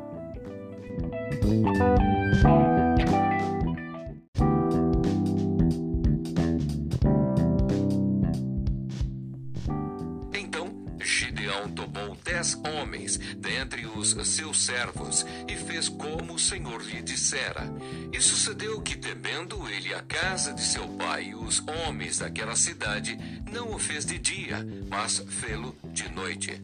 Seus 14.34 14.66
servos 14.66 15.26
e 15.48 15.56
fez 15.56 15.88
como 15.88 16.34
o 16.34 16.40
Senhor 16.40 16.82
lhe 16.82 17.02
dissera. 17.02 17.72
E 18.12 18.20
sucedeu 18.22 18.82
que, 18.82 18.96
temendo 18.96 19.68
ele 19.70 19.94
a 19.94 20.02
casa 20.02 20.54
de 20.54 20.62
seu 20.62 20.88
pai 20.90 21.26
e 21.26 21.36
os 21.36 21.64
homens 21.68 22.20
daquela 22.20 22.56
cidade, 22.56 23.18
não 23.52 23.74
o 23.74 23.80
fez 23.80 24.06
de 24.06 24.18
dia, 24.18 24.66
mas 24.90 25.24
fê-lo 25.30 25.76
de 25.86 26.10
noite. 26.10 26.62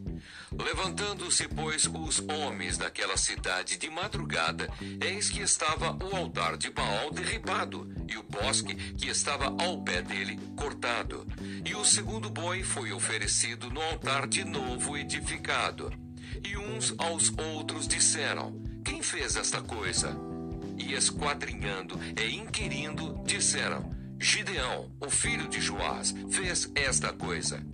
Levantando-se, 0.52 1.46
pois, 1.48 1.86
os 1.86 2.20
homens 2.28 2.76
daquela 2.76 3.16
cidade 3.16 3.78
de 3.78 3.88
madrugada, 3.88 4.68
eis 5.00 5.30
que 5.30 5.40
estava 5.40 5.96
o 6.04 6.16
altar 6.16 6.56
de 6.56 6.70
Baal 6.70 7.10
derribado, 7.10 7.88
e 8.08 8.16
o 8.16 8.22
bosque 8.22 8.74
que 8.74 9.08
estava 9.08 9.46
ao 9.46 9.82
pé 9.82 10.02
dele 10.02 10.38
cortado. 10.56 11.26
E 11.64 11.74
o 11.74 11.84
segundo 11.84 12.28
boi 12.28 12.62
foi 12.62 12.92
oferecido 12.92 13.70
no 13.70 13.80
altar 13.80 14.26
de 14.26 14.44
novo 14.44 14.96
edificado. 14.96 16.09
E 16.44 16.56
uns 16.56 16.94
aos 16.98 17.32
outros 17.38 17.86
disseram: 17.86 18.60
Quem 18.84 19.02
fez 19.02 19.36
esta 19.36 19.60
coisa? 19.60 20.16
E 20.78 20.94
esquadrinhando 20.94 21.98
e 22.16 22.36
inquirindo, 22.36 23.22
disseram: 23.24 23.94
Gideão, 24.18 24.90
o 25.00 25.08
filho 25.08 25.48
de 25.48 25.60
Joás, 25.60 26.14
fez 26.30 26.70
esta 26.74 27.10
coisa. 27.10 27.64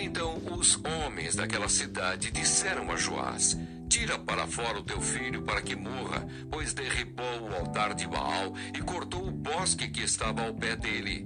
Então 0.00 0.36
os 0.52 0.76
homens 0.84 1.36
daquela 1.36 1.68
cidade 1.68 2.30
disseram 2.32 2.90
a 2.90 2.96
Joás: 2.96 3.56
Tira 3.88 4.18
para 4.18 4.46
fora 4.46 4.80
o 4.80 4.82
teu 4.82 5.00
filho 5.00 5.42
para 5.42 5.62
que 5.62 5.76
morra, 5.76 6.26
pois 6.50 6.74
derribou 6.74 7.42
o 7.42 7.54
altar 7.54 7.94
de 7.94 8.08
Baal 8.08 8.52
e 8.74 8.80
cortou 8.80 9.28
o 9.28 9.30
bosque 9.30 9.88
que 9.88 10.02
estava 10.02 10.44
ao 10.44 10.54
pé 10.54 10.74
dele. 10.74 11.24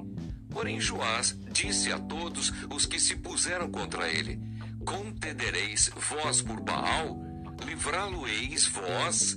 Porém 0.50 0.80
Joás 0.80 1.38
disse 1.52 1.92
a 1.92 1.98
todos 1.98 2.52
os 2.70 2.84
que 2.84 2.98
se 2.98 3.16
puseram 3.16 3.70
contra 3.70 4.08
ele: 4.08 4.38
Contendereis 4.86 5.90
vós 5.96 6.40
por 6.40 6.60
Baal? 6.60 7.18
Livrá-lo-eis 7.66 8.66
vós? 8.68 9.36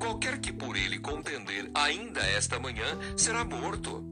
Qualquer 0.00 0.40
que 0.40 0.52
por 0.52 0.76
ele 0.76 0.98
contender 0.98 1.70
ainda 1.72 2.20
esta 2.20 2.58
manhã 2.58 2.98
será 3.16 3.44
morto. 3.44 4.04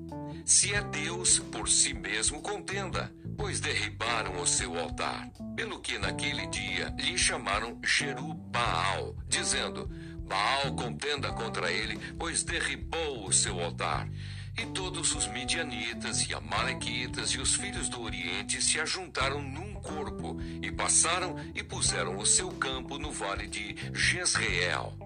Se 0.45 0.73
é 0.73 0.81
Deus, 0.81 1.41
por 1.41 1.69
si 1.69 1.93
mesmo 1.93 2.41
contenda, 2.41 3.13
pois 3.37 3.59
derribaram 3.59 4.41
o 4.41 4.47
seu 4.47 4.79
altar. 4.79 5.29
Pelo 5.57 5.81
que 5.81 5.99
naquele 5.99 6.47
dia 6.47 6.95
lhe 6.97 7.19
chamaram 7.19 7.81
Jerubaal, 7.85 9.17
dizendo: 9.27 9.91
Baal 10.29 10.75
contenda 10.77 11.33
contra 11.33 11.73
ele, 11.73 11.99
pois 12.17 12.45
derribou 12.45 13.27
o 13.27 13.33
seu 13.33 13.61
altar. 13.61 14.09
E 14.57 14.67
todos 14.67 15.15
os 15.15 15.27
midianitas 15.29 16.29
e 16.29 16.35
amalequitas 16.35 17.31
e 17.31 17.39
os 17.39 17.55
filhos 17.55 17.89
do 17.89 18.01
Oriente 18.01 18.61
se 18.61 18.81
ajuntaram 18.81 19.41
num 19.41 19.75
corpo 19.79 20.37
e 20.63 20.71
passaram 20.71 21.37
e 21.55 21.63
puseram 21.63 22.17
o 22.17 22.27
seu 22.27 22.51
campo 22.53 22.99
no 22.99 23.11
vale 23.11 23.47
de 23.47 23.77
Jezreel. 23.93 24.97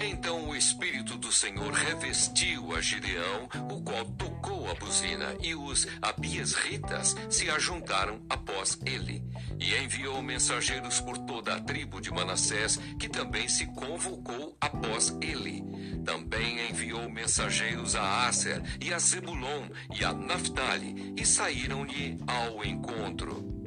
Então 0.00 0.48
o 0.48 0.56
Espírito 0.56 1.16
do 1.16 1.30
Senhor 1.30 1.72
revestiu 1.72 2.74
a 2.74 2.80
Gideão, 2.80 3.48
o 3.70 3.82
qual 3.82 4.04
tocou 4.04 4.70
a 4.70 4.74
buzina, 4.74 5.34
e 5.40 5.54
os 5.54 5.86
Abiesritas 6.00 7.14
se 7.30 7.50
ajuntaram 7.50 8.20
após 8.28 8.78
ele. 8.84 9.22
E 9.60 9.76
enviou 9.76 10.20
mensageiros 10.22 11.00
por 11.00 11.18
toda 11.18 11.54
a 11.54 11.60
tribo 11.60 12.00
de 12.00 12.10
Manassés, 12.10 12.78
que 12.98 13.08
também 13.08 13.48
se 13.48 13.66
convocou 13.66 14.56
após 14.60 15.16
ele. 15.20 15.62
Também 16.04 16.68
enviou 16.68 17.08
mensageiros 17.08 17.94
a 17.94 18.26
Aser 18.26 18.60
e 18.80 18.92
a 18.92 18.98
Zebulon 18.98 19.68
e 19.94 20.04
a 20.04 20.12
Naphtali, 20.12 21.14
e 21.16 21.24
saíram-lhe 21.24 22.18
ao 22.26 22.64
encontro. 22.64 23.61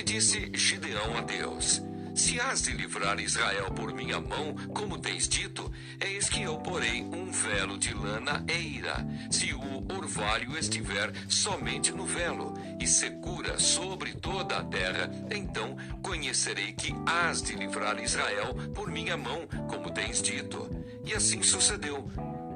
E 0.00 0.02
disse 0.02 0.50
Gideão 0.54 1.18
a 1.18 1.20
Deus: 1.20 1.82
Se 2.14 2.40
has 2.40 2.62
de 2.62 2.72
livrar 2.72 3.20
Israel 3.20 3.70
por 3.70 3.92
minha 3.92 4.18
mão, 4.18 4.54
como 4.72 4.96
tens 4.96 5.28
dito, 5.28 5.70
eis 6.00 6.26
que 6.26 6.40
eu 6.40 6.56
porei 6.56 7.02
um 7.02 7.30
velo 7.30 7.76
de 7.76 7.92
lã 7.92 8.18
na 8.18 8.42
eira, 8.48 9.06
se 9.30 9.52
o 9.52 9.94
orvalho 9.94 10.56
estiver 10.56 11.12
somente 11.28 11.92
no 11.92 12.06
velo, 12.06 12.54
e 12.80 12.86
segura 12.86 13.58
sobre 13.58 14.14
toda 14.14 14.56
a 14.56 14.64
terra, 14.64 15.10
então 15.30 15.76
conhecerei 16.02 16.72
que 16.72 16.94
has 17.04 17.42
de 17.42 17.54
livrar 17.54 18.02
Israel 18.02 18.54
por 18.74 18.90
minha 18.90 19.18
mão, 19.18 19.46
como 19.68 19.90
tens 19.90 20.22
dito. 20.22 20.66
E 21.04 21.12
assim 21.12 21.42
sucedeu 21.42 22.10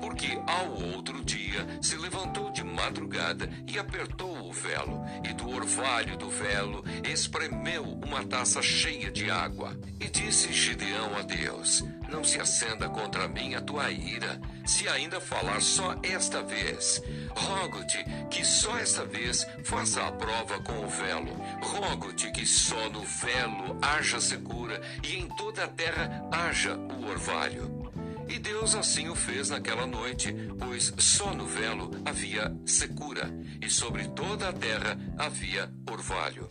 porque 0.05 0.39
ao 0.47 0.71
outro 0.95 1.25
dia 1.25 1.67
se 1.81 1.97
levantou 1.97 2.51
de 2.51 2.63
madrugada 2.63 3.49
e 3.67 3.79
apertou 3.79 4.51
o 4.51 4.53
velo, 4.53 5.03
e 5.25 5.33
do 5.33 5.49
orvalho 5.49 6.15
do 6.19 6.29
velo 6.29 6.85
espremeu 7.11 7.85
uma 8.05 8.23
taça 8.23 8.61
cheia 8.61 9.11
de 9.11 9.31
água. 9.31 9.75
E 9.99 10.07
disse 10.11 10.53
Gideão 10.53 11.17
a 11.17 11.23
Deus: 11.23 11.83
Não 12.11 12.23
se 12.23 12.39
acenda 12.39 12.87
contra 12.87 13.27
mim 13.27 13.55
a 13.55 13.63
tua 13.63 13.91
ira, 13.91 14.39
se 14.67 14.87
ainda 14.87 15.23
falar 15.23 15.63
só 15.63 15.97
esta 16.03 16.43
vez. 16.43 17.03
Rogo-te 17.35 18.05
que 18.31 18.45
só 18.45 18.77
esta 18.77 19.07
vez 19.07 19.47
faça 19.65 20.07
a 20.07 20.13
prova 20.13 20.61
com 20.61 20.85
o 20.85 20.89
velo. 20.89 21.35
Rogo-te 21.63 22.31
que 22.31 22.45
só 22.45 22.91
no 22.91 23.01
velo 23.01 23.79
haja 23.81 24.21
secura 24.21 24.83
e 25.03 25.17
em 25.17 25.29
toda 25.29 25.65
a 25.65 25.69
terra 25.69 26.29
haja 26.31 26.77
o 26.77 27.07
orvalho. 27.07 27.84
E 28.29 28.39
Deus 28.39 28.75
assim 28.75 29.09
o 29.09 29.15
fez 29.15 29.51
naquela 29.51 29.87
noite, 29.87 30.35
pois 30.59 30.93
só 30.99 31.35
no 31.35 31.47
velo 31.47 31.91
havia 32.05 32.55
secura, 32.65 33.31
e 33.61 33.69
sobre 33.69 34.09
toda 34.09 34.49
a 34.49 34.53
terra 34.53 34.99
havia 35.19 35.73
orvalho. 35.91 36.49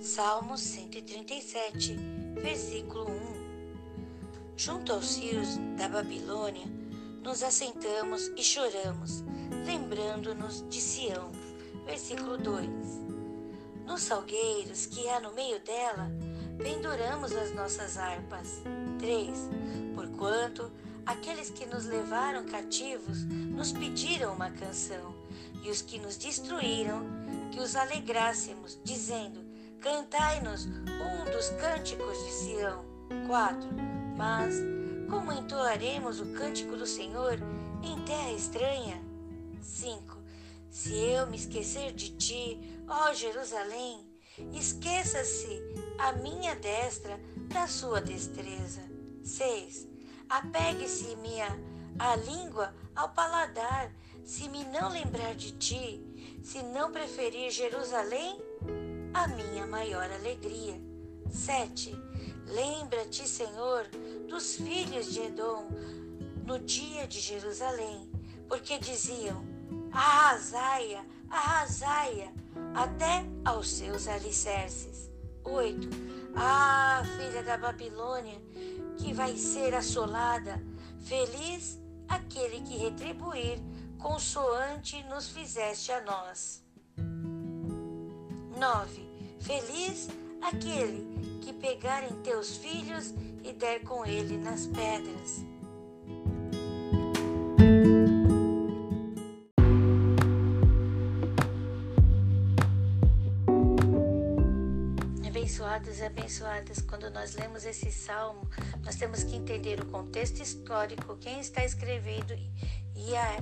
Salmo 0.00 0.58
137, 0.58 1.96
versículo 2.42 3.08
1 3.08 3.38
Junto 4.56 4.92
aos 4.92 5.16
rios 5.16 5.56
da 5.76 5.88
Babilônia, 5.88 6.66
nos 7.22 7.44
assentamos 7.44 8.32
e 8.36 8.42
choramos, 8.42 9.22
lembrando-nos 9.64 10.68
de 10.68 10.80
Sião. 10.80 11.47
Versículo 11.88 12.36
2. 12.36 12.68
Nos 13.86 14.02
salgueiros 14.02 14.84
que 14.84 15.08
há 15.08 15.20
no 15.20 15.32
meio 15.32 15.58
dela, 15.60 16.10
penduramos 16.58 17.32
as 17.32 17.54
nossas 17.54 17.96
harpas. 17.96 18.62
3. 18.98 19.30
Porquanto 19.94 20.70
aqueles 21.06 21.48
que 21.48 21.64
nos 21.64 21.86
levaram 21.86 22.44
cativos 22.44 23.24
nos 23.24 23.72
pediram 23.72 24.34
uma 24.34 24.50
canção, 24.50 25.14
e 25.64 25.70
os 25.70 25.80
que 25.80 25.98
nos 25.98 26.18
destruíram, 26.18 27.06
que 27.50 27.58
os 27.58 27.74
alegrássemos, 27.74 28.78
dizendo: 28.84 29.40
Cantai-nos 29.80 30.66
um 30.66 31.24
dos 31.32 31.48
cânticos 31.58 32.18
de 32.22 32.32
Sião. 32.32 32.84
4. 33.26 33.66
Mas 34.14 34.56
como 35.08 35.32
entoaremos 35.32 36.20
o 36.20 36.26
cântico 36.34 36.76
do 36.76 36.86
Senhor 36.86 37.38
em 37.82 37.98
terra 38.04 38.32
estranha? 38.32 39.07
5. 40.88 40.94
Se 40.94 40.94
eu 40.94 41.26
me 41.26 41.36
esquecer 41.36 41.92
de 41.92 42.16
ti, 42.16 42.58
ó 42.88 43.12
Jerusalém, 43.12 44.08
esqueça-se 44.54 45.60
a 45.98 46.12
minha 46.12 46.54
destra 46.56 47.20
da 47.52 47.66
sua 47.66 48.00
destreza. 48.00 48.80
6. 49.22 49.86
Apegue-se-me 50.30 51.42
a 51.98 52.16
língua 52.16 52.74
ao 52.96 53.10
paladar, 53.10 53.92
se 54.24 54.48
me 54.48 54.64
não 54.64 54.88
lembrar 54.88 55.34
de 55.34 55.52
ti, 55.52 56.02
se 56.42 56.62
não 56.62 56.90
preferir 56.90 57.50
Jerusalém 57.50 58.40
a 59.12 59.28
minha 59.28 59.66
maior 59.66 60.10
alegria. 60.10 60.80
7. 61.30 61.94
Lembra-te, 62.46 63.28
Senhor, 63.28 63.86
dos 64.26 64.56
filhos 64.56 65.12
de 65.12 65.20
Edom 65.20 65.68
no 66.46 66.58
dia 66.58 67.06
de 67.06 67.20
Jerusalém, 67.20 68.10
porque 68.48 68.78
diziam: 68.78 69.47
Arrasaia, 69.92 71.04
arrasaia, 71.30 72.32
até 72.74 73.24
aos 73.44 73.70
seus 73.70 74.06
alicerces. 74.06 75.10
8. 75.44 75.88
Ah, 76.36 77.02
filha 77.16 77.42
da 77.42 77.56
Babilônia, 77.56 78.40
que 78.98 79.12
vai 79.12 79.36
ser 79.36 79.74
assolada, 79.74 80.62
feliz 81.00 81.78
aquele 82.08 82.60
que 82.60 82.76
retribuir 82.76 83.58
consoante 83.98 85.02
nos 85.04 85.28
fizeste 85.28 85.90
a 85.92 86.00
nós. 86.02 86.62
9. 88.58 89.08
Feliz 89.40 90.08
aquele 90.42 91.40
que 91.40 91.52
pegar 91.52 92.04
em 92.04 92.22
teus 92.22 92.56
filhos 92.56 93.14
e 93.42 93.52
der 93.52 93.82
com 93.84 94.04
ele 94.04 94.36
nas 94.36 94.66
pedras. 94.66 95.44
Abençoados 105.68 105.98
e 105.98 106.04
abençoadas, 106.04 106.80
quando 106.80 107.10
nós 107.10 107.34
lemos 107.34 107.66
esse 107.66 107.92
salmo, 107.92 108.48
nós 108.82 108.96
temos 108.96 109.22
que 109.22 109.36
entender 109.36 109.78
o 109.78 109.86
contexto 109.86 110.40
histórico, 110.40 111.18
quem 111.18 111.40
está 111.40 111.62
escrevendo 111.62 112.32
e, 112.96 113.14
a, 113.14 113.36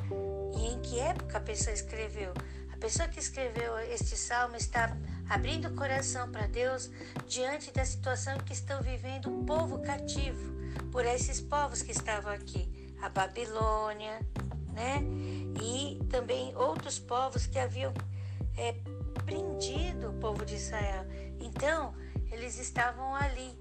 e 0.58 0.66
em 0.66 0.80
que 0.80 0.98
época 0.98 1.38
a 1.38 1.40
pessoa 1.40 1.72
escreveu. 1.72 2.34
A 2.72 2.76
pessoa 2.78 3.06
que 3.06 3.20
escreveu 3.20 3.78
este 3.78 4.16
salmo 4.16 4.56
está 4.56 4.96
abrindo 5.28 5.68
o 5.68 5.74
coração 5.76 6.28
para 6.32 6.48
Deus 6.48 6.90
diante 7.28 7.70
da 7.70 7.84
situação 7.84 8.36
que 8.38 8.52
estão 8.52 8.82
vivendo 8.82 9.26
o 9.26 9.44
povo 9.44 9.78
cativo 9.78 10.52
por 10.90 11.04
esses 11.04 11.40
povos 11.40 11.80
que 11.80 11.92
estavam 11.92 12.32
aqui, 12.32 12.68
a 13.00 13.08
Babilônia, 13.08 14.18
né? 14.72 15.00
E 15.62 16.04
também 16.10 16.56
outros 16.56 16.98
povos 16.98 17.46
que 17.46 17.58
haviam 17.58 17.94
é, 18.56 18.74
prendido 19.24 20.10
o 20.10 20.14
povo 20.14 20.44
de 20.44 20.56
Israel. 20.56 21.06
Então, 21.38 21.94
eles 22.36 22.58
estavam 22.58 23.14
ali, 23.14 23.58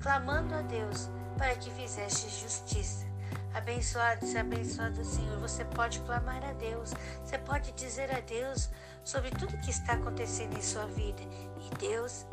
clamando 0.00 0.54
a 0.54 0.60
Deus 0.60 1.08
para 1.38 1.54
que 1.56 1.70
fizesse 1.70 2.28
justiça. 2.28 3.06
Abençoado 3.54 4.24
e 4.24 4.36
abençoado 4.36 5.04
Senhor, 5.04 5.38
você 5.38 5.64
pode 5.64 6.00
clamar 6.00 6.44
a 6.44 6.52
Deus, 6.52 6.92
você 7.24 7.38
pode 7.38 7.72
dizer 7.72 8.10
a 8.14 8.20
Deus 8.20 8.70
sobre 9.02 9.30
tudo 9.30 9.58
que 9.58 9.70
está 9.70 9.94
acontecendo 9.94 10.56
em 10.56 10.62
sua 10.62 10.86
vida 10.86 11.22
e 11.22 11.74
Deus 11.78 12.26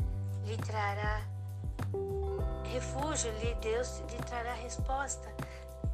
lhe 0.46 0.58
trará 0.58 1.22
refúgio, 2.66 3.32
lhe 3.40 3.56
Deus 3.56 4.02
lhe 4.12 4.18
trará 4.26 4.54
resposta. 4.54 5.28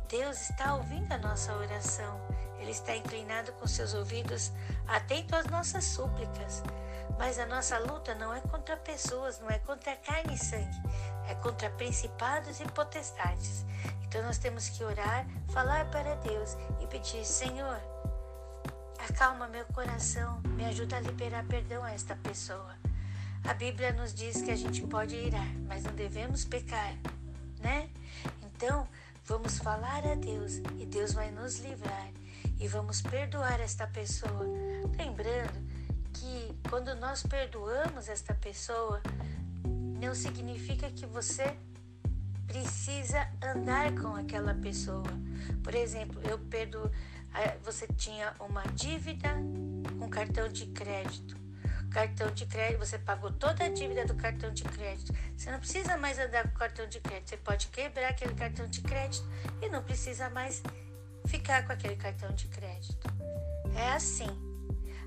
Deus 0.09 0.49
está 0.49 0.75
ouvindo 0.75 1.11
a 1.11 1.17
nossa 1.17 1.55
oração, 1.55 2.19
Ele 2.65 2.71
está 2.71 2.95
inclinado 2.95 3.51
com 3.54 3.67
seus 3.67 3.93
ouvidos, 3.93 4.51
atento 4.88 5.36
às 5.36 5.45
nossas 5.45 5.84
súplicas. 5.84 6.63
Mas 7.15 7.38
a 7.38 7.45
nossa 7.45 7.78
luta 7.78 8.15
não 8.15 8.34
é 8.34 8.41
contra 8.41 8.75
pessoas, 8.75 9.39
não 9.39 9.51
é 9.51 9.60
contra 9.60 9.95
carne 9.97 10.34
e 10.34 10.38
sangue, 10.38 10.82
é 11.30 11.36
contra 11.36 11.69
principados 11.69 12.60
e 12.60 12.65
potestades. 12.65 13.63
Então 14.08 14.23
nós 14.23 14.39
temos 14.39 14.67
que 14.67 14.84
orar, 14.84 15.28
falar 15.54 15.86
para 15.91 16.15
Deus 16.15 16.58
e 16.82 16.88
pedir: 16.88 17.23
Senhor, 17.23 17.80
acalma 18.97 19.47
meu 19.47 19.65
coração, 19.65 20.41
me 20.56 20.65
ajuda 20.65 20.97
a 20.97 21.01
liberar 21.01 21.45
perdão 21.45 21.84
a 21.84 21.91
esta 21.91 22.15
pessoa. 22.15 22.75
A 23.43 23.54
Bíblia 23.54 23.93
nos 23.93 24.12
diz 24.12 24.41
que 24.41 24.49
a 24.49 24.56
gente 24.56 24.82
pode 24.88 25.15
irar, 25.15 25.54
mas 25.67 25.84
não 25.84 25.93
devemos 25.93 26.43
pecar, 26.43 26.95
né? 27.60 27.91
Então, 28.41 28.88
vamos 29.23 29.60
falar 29.60 30.04
a 30.04 30.15
Deus 30.15 30.56
e 30.80 30.86
Deus 30.88 31.13
vai 31.13 31.30
nos 31.30 31.60
livrar 31.60 32.10
e 32.59 32.67
vamos 32.67 33.01
perdoar 33.01 33.59
esta 33.59 33.85
pessoa. 33.87 34.45
Lembrando 34.97 35.65
que 36.13 36.55
quando 36.69 36.95
nós 36.95 37.23
perdoamos 37.23 38.07
esta 38.09 38.33
pessoa, 38.33 39.01
não 39.99 40.15
significa 40.15 40.89
que 40.89 41.05
você 41.05 41.57
precisa 42.47 43.27
andar 43.43 43.93
com 43.99 44.15
aquela 44.15 44.53
pessoa. 44.53 45.03
Por 45.63 45.73
exemplo, 45.75 46.21
eu 46.29 46.37
perdoo, 46.37 46.89
você 47.63 47.87
tinha 47.97 48.33
uma 48.39 48.63
dívida 48.73 49.29
com 49.99 50.09
cartão 50.09 50.47
de 50.47 50.67
crédito. 50.67 51.35
Cartão 51.91 52.29
de 52.31 52.45
crédito, 52.45 52.79
você 52.79 52.99
pagou 52.99 53.31
toda 53.31 53.65
a 53.65 53.69
dívida 53.69 54.05
do 54.05 54.15
cartão 54.15 54.51
de 54.51 54.63
crédito. 54.63 55.13
Você 55.35 55.49
não 55.49 55.59
precisa 55.59 55.97
mais 55.97 56.19
andar 56.19 56.43
com 56.43 56.55
o 56.55 56.59
cartão 56.59 56.87
de 56.87 56.99
crédito. 56.99 57.29
Você 57.29 57.37
pode 57.37 57.67
quebrar 57.67 58.09
aquele 58.09 58.33
cartão 58.33 58.67
de 58.67 58.81
crédito 58.81 59.25
e 59.61 59.69
não 59.69 59.81
precisa 59.81 60.29
mais 60.29 60.61
ficar 61.27 61.65
com 61.65 61.73
aquele 61.73 61.95
cartão 61.95 62.31
de 62.33 62.47
crédito. 62.47 63.07
É 63.75 63.89
assim. 63.89 64.29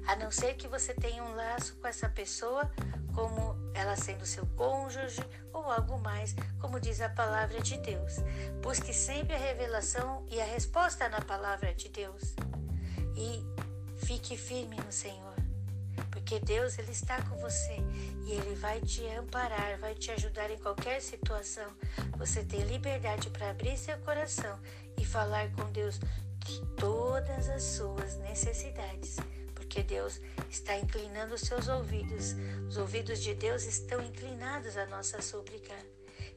A 0.06 0.16
não 0.16 0.30
ser 0.30 0.54
que 0.54 0.66
você 0.66 0.94
tenha 0.94 1.22
um 1.22 1.34
laço 1.34 1.76
com 1.76 1.86
essa 1.86 2.08
pessoa, 2.08 2.70
como 3.14 3.56
ela 3.74 3.94
sendo 3.96 4.24
seu 4.24 4.46
cônjuge 4.56 5.20
ou 5.52 5.70
algo 5.70 5.98
mais, 5.98 6.34
como 6.60 6.80
diz 6.80 7.00
a 7.00 7.08
palavra 7.08 7.60
de 7.60 7.76
Deus. 7.78 8.14
Busque 8.62 8.94
sempre 8.94 9.34
a 9.34 9.38
revelação 9.38 10.24
e 10.30 10.40
a 10.40 10.44
resposta 10.44 11.08
na 11.08 11.20
palavra 11.20 11.74
de 11.74 11.88
Deus. 11.88 12.34
E 13.16 13.44
fique 14.06 14.36
firme 14.36 14.76
no 14.76 14.92
Senhor, 14.92 15.34
porque 16.10 16.38
Deus 16.40 16.78
ele 16.78 16.92
está 16.92 17.20
com 17.22 17.36
você 17.36 17.76
e 18.24 18.32
ele 18.32 18.54
vai 18.54 18.80
te 18.80 19.04
amparar, 19.08 19.78
vai 19.78 19.94
te 19.94 20.10
ajudar 20.12 20.50
em 20.50 20.58
qualquer 20.58 21.02
situação. 21.02 21.70
Você 22.16 22.44
tem 22.44 22.60
liberdade 22.62 23.28
para 23.30 23.50
abrir 23.50 23.76
seu 23.76 23.98
coração 23.98 24.58
falar 25.08 25.50
com 25.52 25.70
Deus 25.72 25.98
de 26.44 26.60
todas 26.76 27.48
as 27.48 27.62
suas 27.62 28.16
necessidades 28.18 29.16
porque 29.68 29.82
Deus 29.82 30.18
está 30.48 30.78
inclinando 30.78 31.34
os 31.34 31.42
seus 31.42 31.68
ouvidos. 31.68 32.34
Os 32.66 32.78
ouvidos 32.78 33.22
de 33.22 33.34
Deus 33.34 33.64
estão 33.64 34.02
inclinados 34.02 34.78
à 34.78 34.86
nossa 34.86 35.20
súplica. 35.20 35.74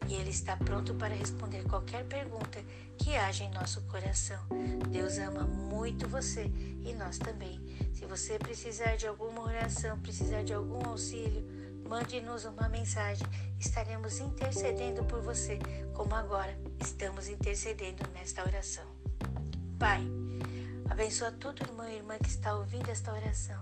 E 0.07 0.15
Ele 0.15 0.31
está 0.31 0.57
pronto 0.57 0.93
para 0.95 1.13
responder 1.13 1.63
qualquer 1.63 2.03
pergunta 2.05 2.61
que 2.97 3.15
haja 3.15 3.45
em 3.45 3.51
nosso 3.51 3.81
coração. 3.83 4.43
Deus 4.89 5.17
ama 5.17 5.43
muito 5.43 6.09
você 6.09 6.51
e 6.83 6.93
nós 6.93 7.17
também. 7.17 7.57
Se 7.93 8.05
você 8.05 8.37
precisar 8.37 8.97
de 8.97 9.07
alguma 9.07 9.43
oração, 9.43 9.97
precisar 9.99 10.43
de 10.43 10.53
algum 10.53 10.85
auxílio, 10.89 11.47
mande-nos 11.91 12.45
uma 12.45 12.69
mensagem. 12.69 13.27
Estaremos 13.59 14.21
intercedendo 14.21 15.03
por 15.03 15.21
você, 15.21 15.59
como 15.93 16.15
agora 16.15 16.57
estamos 16.79 17.27
intercedendo 17.27 18.01
nesta 18.13 18.41
oração. 18.43 18.85
Pai, 19.77 20.01
Abençoa 20.89 21.31
todo 21.31 21.61
irmão 21.61 21.87
e 21.87 21.95
irmã 21.95 22.17
que 22.17 22.29
está 22.29 22.53
ouvindo 22.53 22.89
esta 22.89 23.13
oração. 23.13 23.57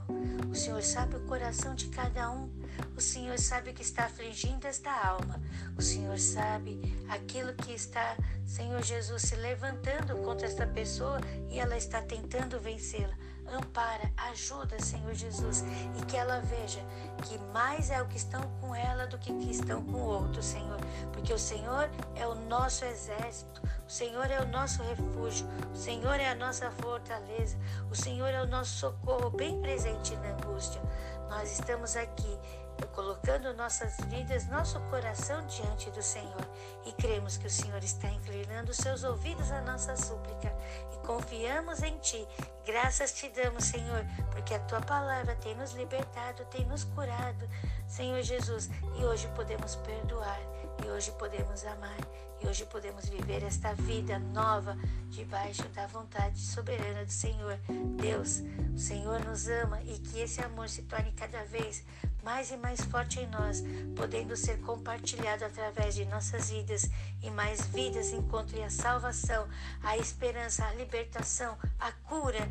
O 0.49 0.55
Senhor 0.55 0.81
sabe 0.81 1.15
o 1.15 1.25
coração 1.27 1.75
de 1.75 1.87
cada 1.89 2.31
um. 2.31 2.49
O 2.97 3.01
Senhor 3.01 3.37
sabe 3.37 3.69
o 3.69 3.73
que 3.73 3.83
está 3.83 4.05
afligindo 4.05 4.65
esta 4.65 4.91
alma. 4.91 5.39
O 5.77 5.81
Senhor 5.81 6.17
sabe 6.17 6.81
aquilo 7.07 7.53
que 7.53 7.71
está, 7.71 8.17
Senhor 8.47 8.81
Jesus, 8.83 9.21
se 9.21 9.35
levantando 9.35 10.17
contra 10.23 10.47
esta 10.47 10.65
pessoa 10.65 11.19
e 11.51 11.59
ela 11.59 11.77
está 11.77 12.01
tentando 12.01 12.59
vencê-la. 12.59 13.15
Ampara, 13.51 14.11
ajuda, 14.31 14.79
Senhor 14.79 15.13
Jesus, 15.13 15.63
e 15.97 16.05
que 16.05 16.15
ela 16.15 16.39
veja 16.41 16.79
que 17.23 17.37
mais 17.51 17.89
é 17.89 18.01
o 18.01 18.07
que 18.07 18.17
estão 18.17 18.41
com 18.61 18.75
ela 18.75 19.07
do 19.07 19.17
que 19.17 19.33
que 19.33 19.51
estão 19.51 19.83
com 19.83 19.97
o 19.97 20.05
outro, 20.05 20.41
Senhor. 20.41 20.79
Porque 21.11 21.33
o 21.33 21.39
Senhor 21.39 21.89
é 22.15 22.27
o 22.27 22.35
nosso 22.35 22.85
exército, 22.85 23.61
o 23.87 23.91
Senhor 23.91 24.29
é 24.29 24.39
o 24.39 24.47
nosso 24.47 24.83
refúgio, 24.83 25.47
o 25.73 25.75
Senhor 25.75 26.19
é 26.19 26.29
a 26.29 26.35
nossa 26.35 26.69
fortaleza, 26.71 27.57
o 27.89 27.95
Senhor 27.95 28.29
é 28.29 28.41
o 28.41 28.47
nosso 28.47 28.77
socorro 28.77 29.29
bem 29.29 29.59
presente 29.61 30.15
na 30.17 30.29
angústia. 30.29 30.81
Nós 31.29 31.51
estamos 31.51 31.95
aqui 31.95 32.39
colocando 32.87 33.53
nossas 33.53 33.97
vidas, 34.07 34.47
nosso 34.47 34.79
coração 34.89 35.45
diante 35.47 35.89
do 35.91 36.01
Senhor 36.01 36.47
e 36.85 36.91
cremos 36.93 37.37
que 37.37 37.47
o 37.47 37.49
Senhor 37.49 37.83
está 37.83 38.09
inclinando 38.09 38.73
seus 38.73 39.03
ouvidos 39.03 39.51
à 39.51 39.61
nossa 39.61 39.95
súplica 39.95 40.53
e 40.93 41.05
confiamos 41.05 41.81
em 41.83 41.97
Ti. 41.99 42.27
Graças 42.65 43.13
te 43.13 43.29
damos, 43.29 43.65
Senhor, 43.65 44.05
porque 44.31 44.53
a 44.53 44.59
Tua 44.59 44.81
palavra 44.81 45.35
tem 45.35 45.55
nos 45.55 45.71
libertado, 45.73 46.45
tem 46.45 46.65
nos 46.65 46.83
curado, 46.83 47.47
Senhor 47.87 48.21
Jesus, 48.21 48.69
e 48.99 49.05
hoje 49.05 49.27
podemos 49.35 49.75
perdoar, 49.75 50.39
e 50.83 50.89
hoje 50.89 51.11
podemos 51.13 51.65
amar, 51.65 51.97
e 52.41 52.47
hoje 52.47 52.65
podemos 52.65 53.09
viver 53.09 53.43
esta 53.43 53.73
vida 53.73 54.19
nova 54.19 54.77
debaixo 55.09 55.67
da 55.69 55.87
vontade 55.87 56.39
soberana 56.39 57.03
do 57.03 57.11
Senhor. 57.11 57.57
Deus, 57.97 58.41
o 58.73 58.77
Senhor 58.77 59.19
nos 59.25 59.47
ama 59.47 59.81
e 59.81 59.97
que 59.99 60.19
esse 60.19 60.41
amor 60.41 60.69
se 60.69 60.83
torne 60.83 61.11
cada 61.13 61.43
vez 61.45 61.83
mais 62.23 62.51
e 62.51 62.57
mais 62.57 62.81
forte 62.81 63.19
em 63.19 63.27
nós, 63.27 63.63
podendo 63.95 64.35
ser 64.35 64.59
compartilhado 64.61 65.45
através 65.45 65.95
de 65.95 66.05
nossas 66.05 66.49
vidas 66.49 66.89
e 67.21 67.29
mais 67.31 67.65
vidas 67.67 68.11
encontrem 68.11 68.63
a 68.63 68.69
salvação, 68.69 69.47
a 69.81 69.97
esperança, 69.97 70.65
a 70.65 70.73
libertação, 70.73 71.57
a 71.79 71.91
cura 71.91 72.47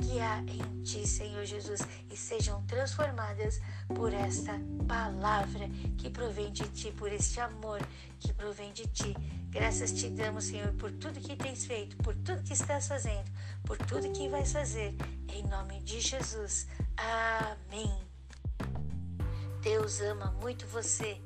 que 0.00 0.18
há 0.18 0.38
em 0.38 0.82
ti, 0.82 1.06
Senhor 1.06 1.44
Jesus, 1.44 1.80
e 2.10 2.16
sejam 2.16 2.62
transformadas 2.66 3.60
por 3.94 4.12
esta 4.12 4.58
palavra 4.88 5.68
que 5.98 6.08
provém 6.08 6.50
de 6.50 6.66
ti, 6.68 6.90
por 6.92 7.12
este 7.12 7.38
amor 7.40 7.80
que 8.18 8.32
provém 8.32 8.72
de 8.72 8.86
ti. 8.86 9.14
Graças 9.50 9.92
te 9.92 10.08
damos, 10.08 10.44
Senhor, 10.44 10.72
por 10.74 10.90
tudo 10.92 11.20
que 11.20 11.36
tens 11.36 11.66
feito, 11.66 11.96
por 11.98 12.14
tudo 12.14 12.42
que 12.42 12.52
estás 12.52 12.88
fazendo, 12.88 13.30
por 13.64 13.76
tudo 13.76 14.10
que 14.12 14.28
vais 14.28 14.52
fazer, 14.52 14.94
em 15.28 15.42
nome 15.46 15.80
de 15.82 16.00
Jesus. 16.00 16.66
Amém. 16.96 17.90
Deus 19.60 20.00
ama 20.00 20.30
muito 20.40 20.66
você. 20.66 21.20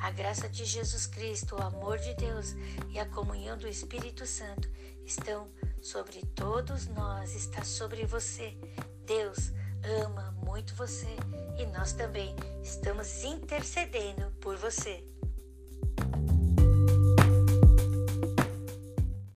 A 0.00 0.10
graça 0.10 0.48
de 0.48 0.64
Jesus 0.64 1.06
Cristo, 1.06 1.56
o 1.56 1.62
amor 1.62 1.98
de 1.98 2.14
Deus 2.14 2.54
e 2.90 2.98
a 2.98 3.06
comunhão 3.06 3.56
do 3.56 3.68
Espírito 3.68 4.26
Santo 4.26 4.68
estão 5.04 5.48
sobre 5.80 6.24
todos 6.34 6.86
nós, 6.88 7.34
está 7.34 7.64
sobre 7.64 8.04
você. 8.04 8.56
Deus 9.04 9.52
ama 10.04 10.32
muito 10.44 10.74
você 10.74 11.16
e 11.58 11.66
nós 11.66 11.92
também 11.92 12.34
estamos 12.62 13.22
intercedendo 13.22 14.30
por 14.40 14.56
você. 14.56 15.04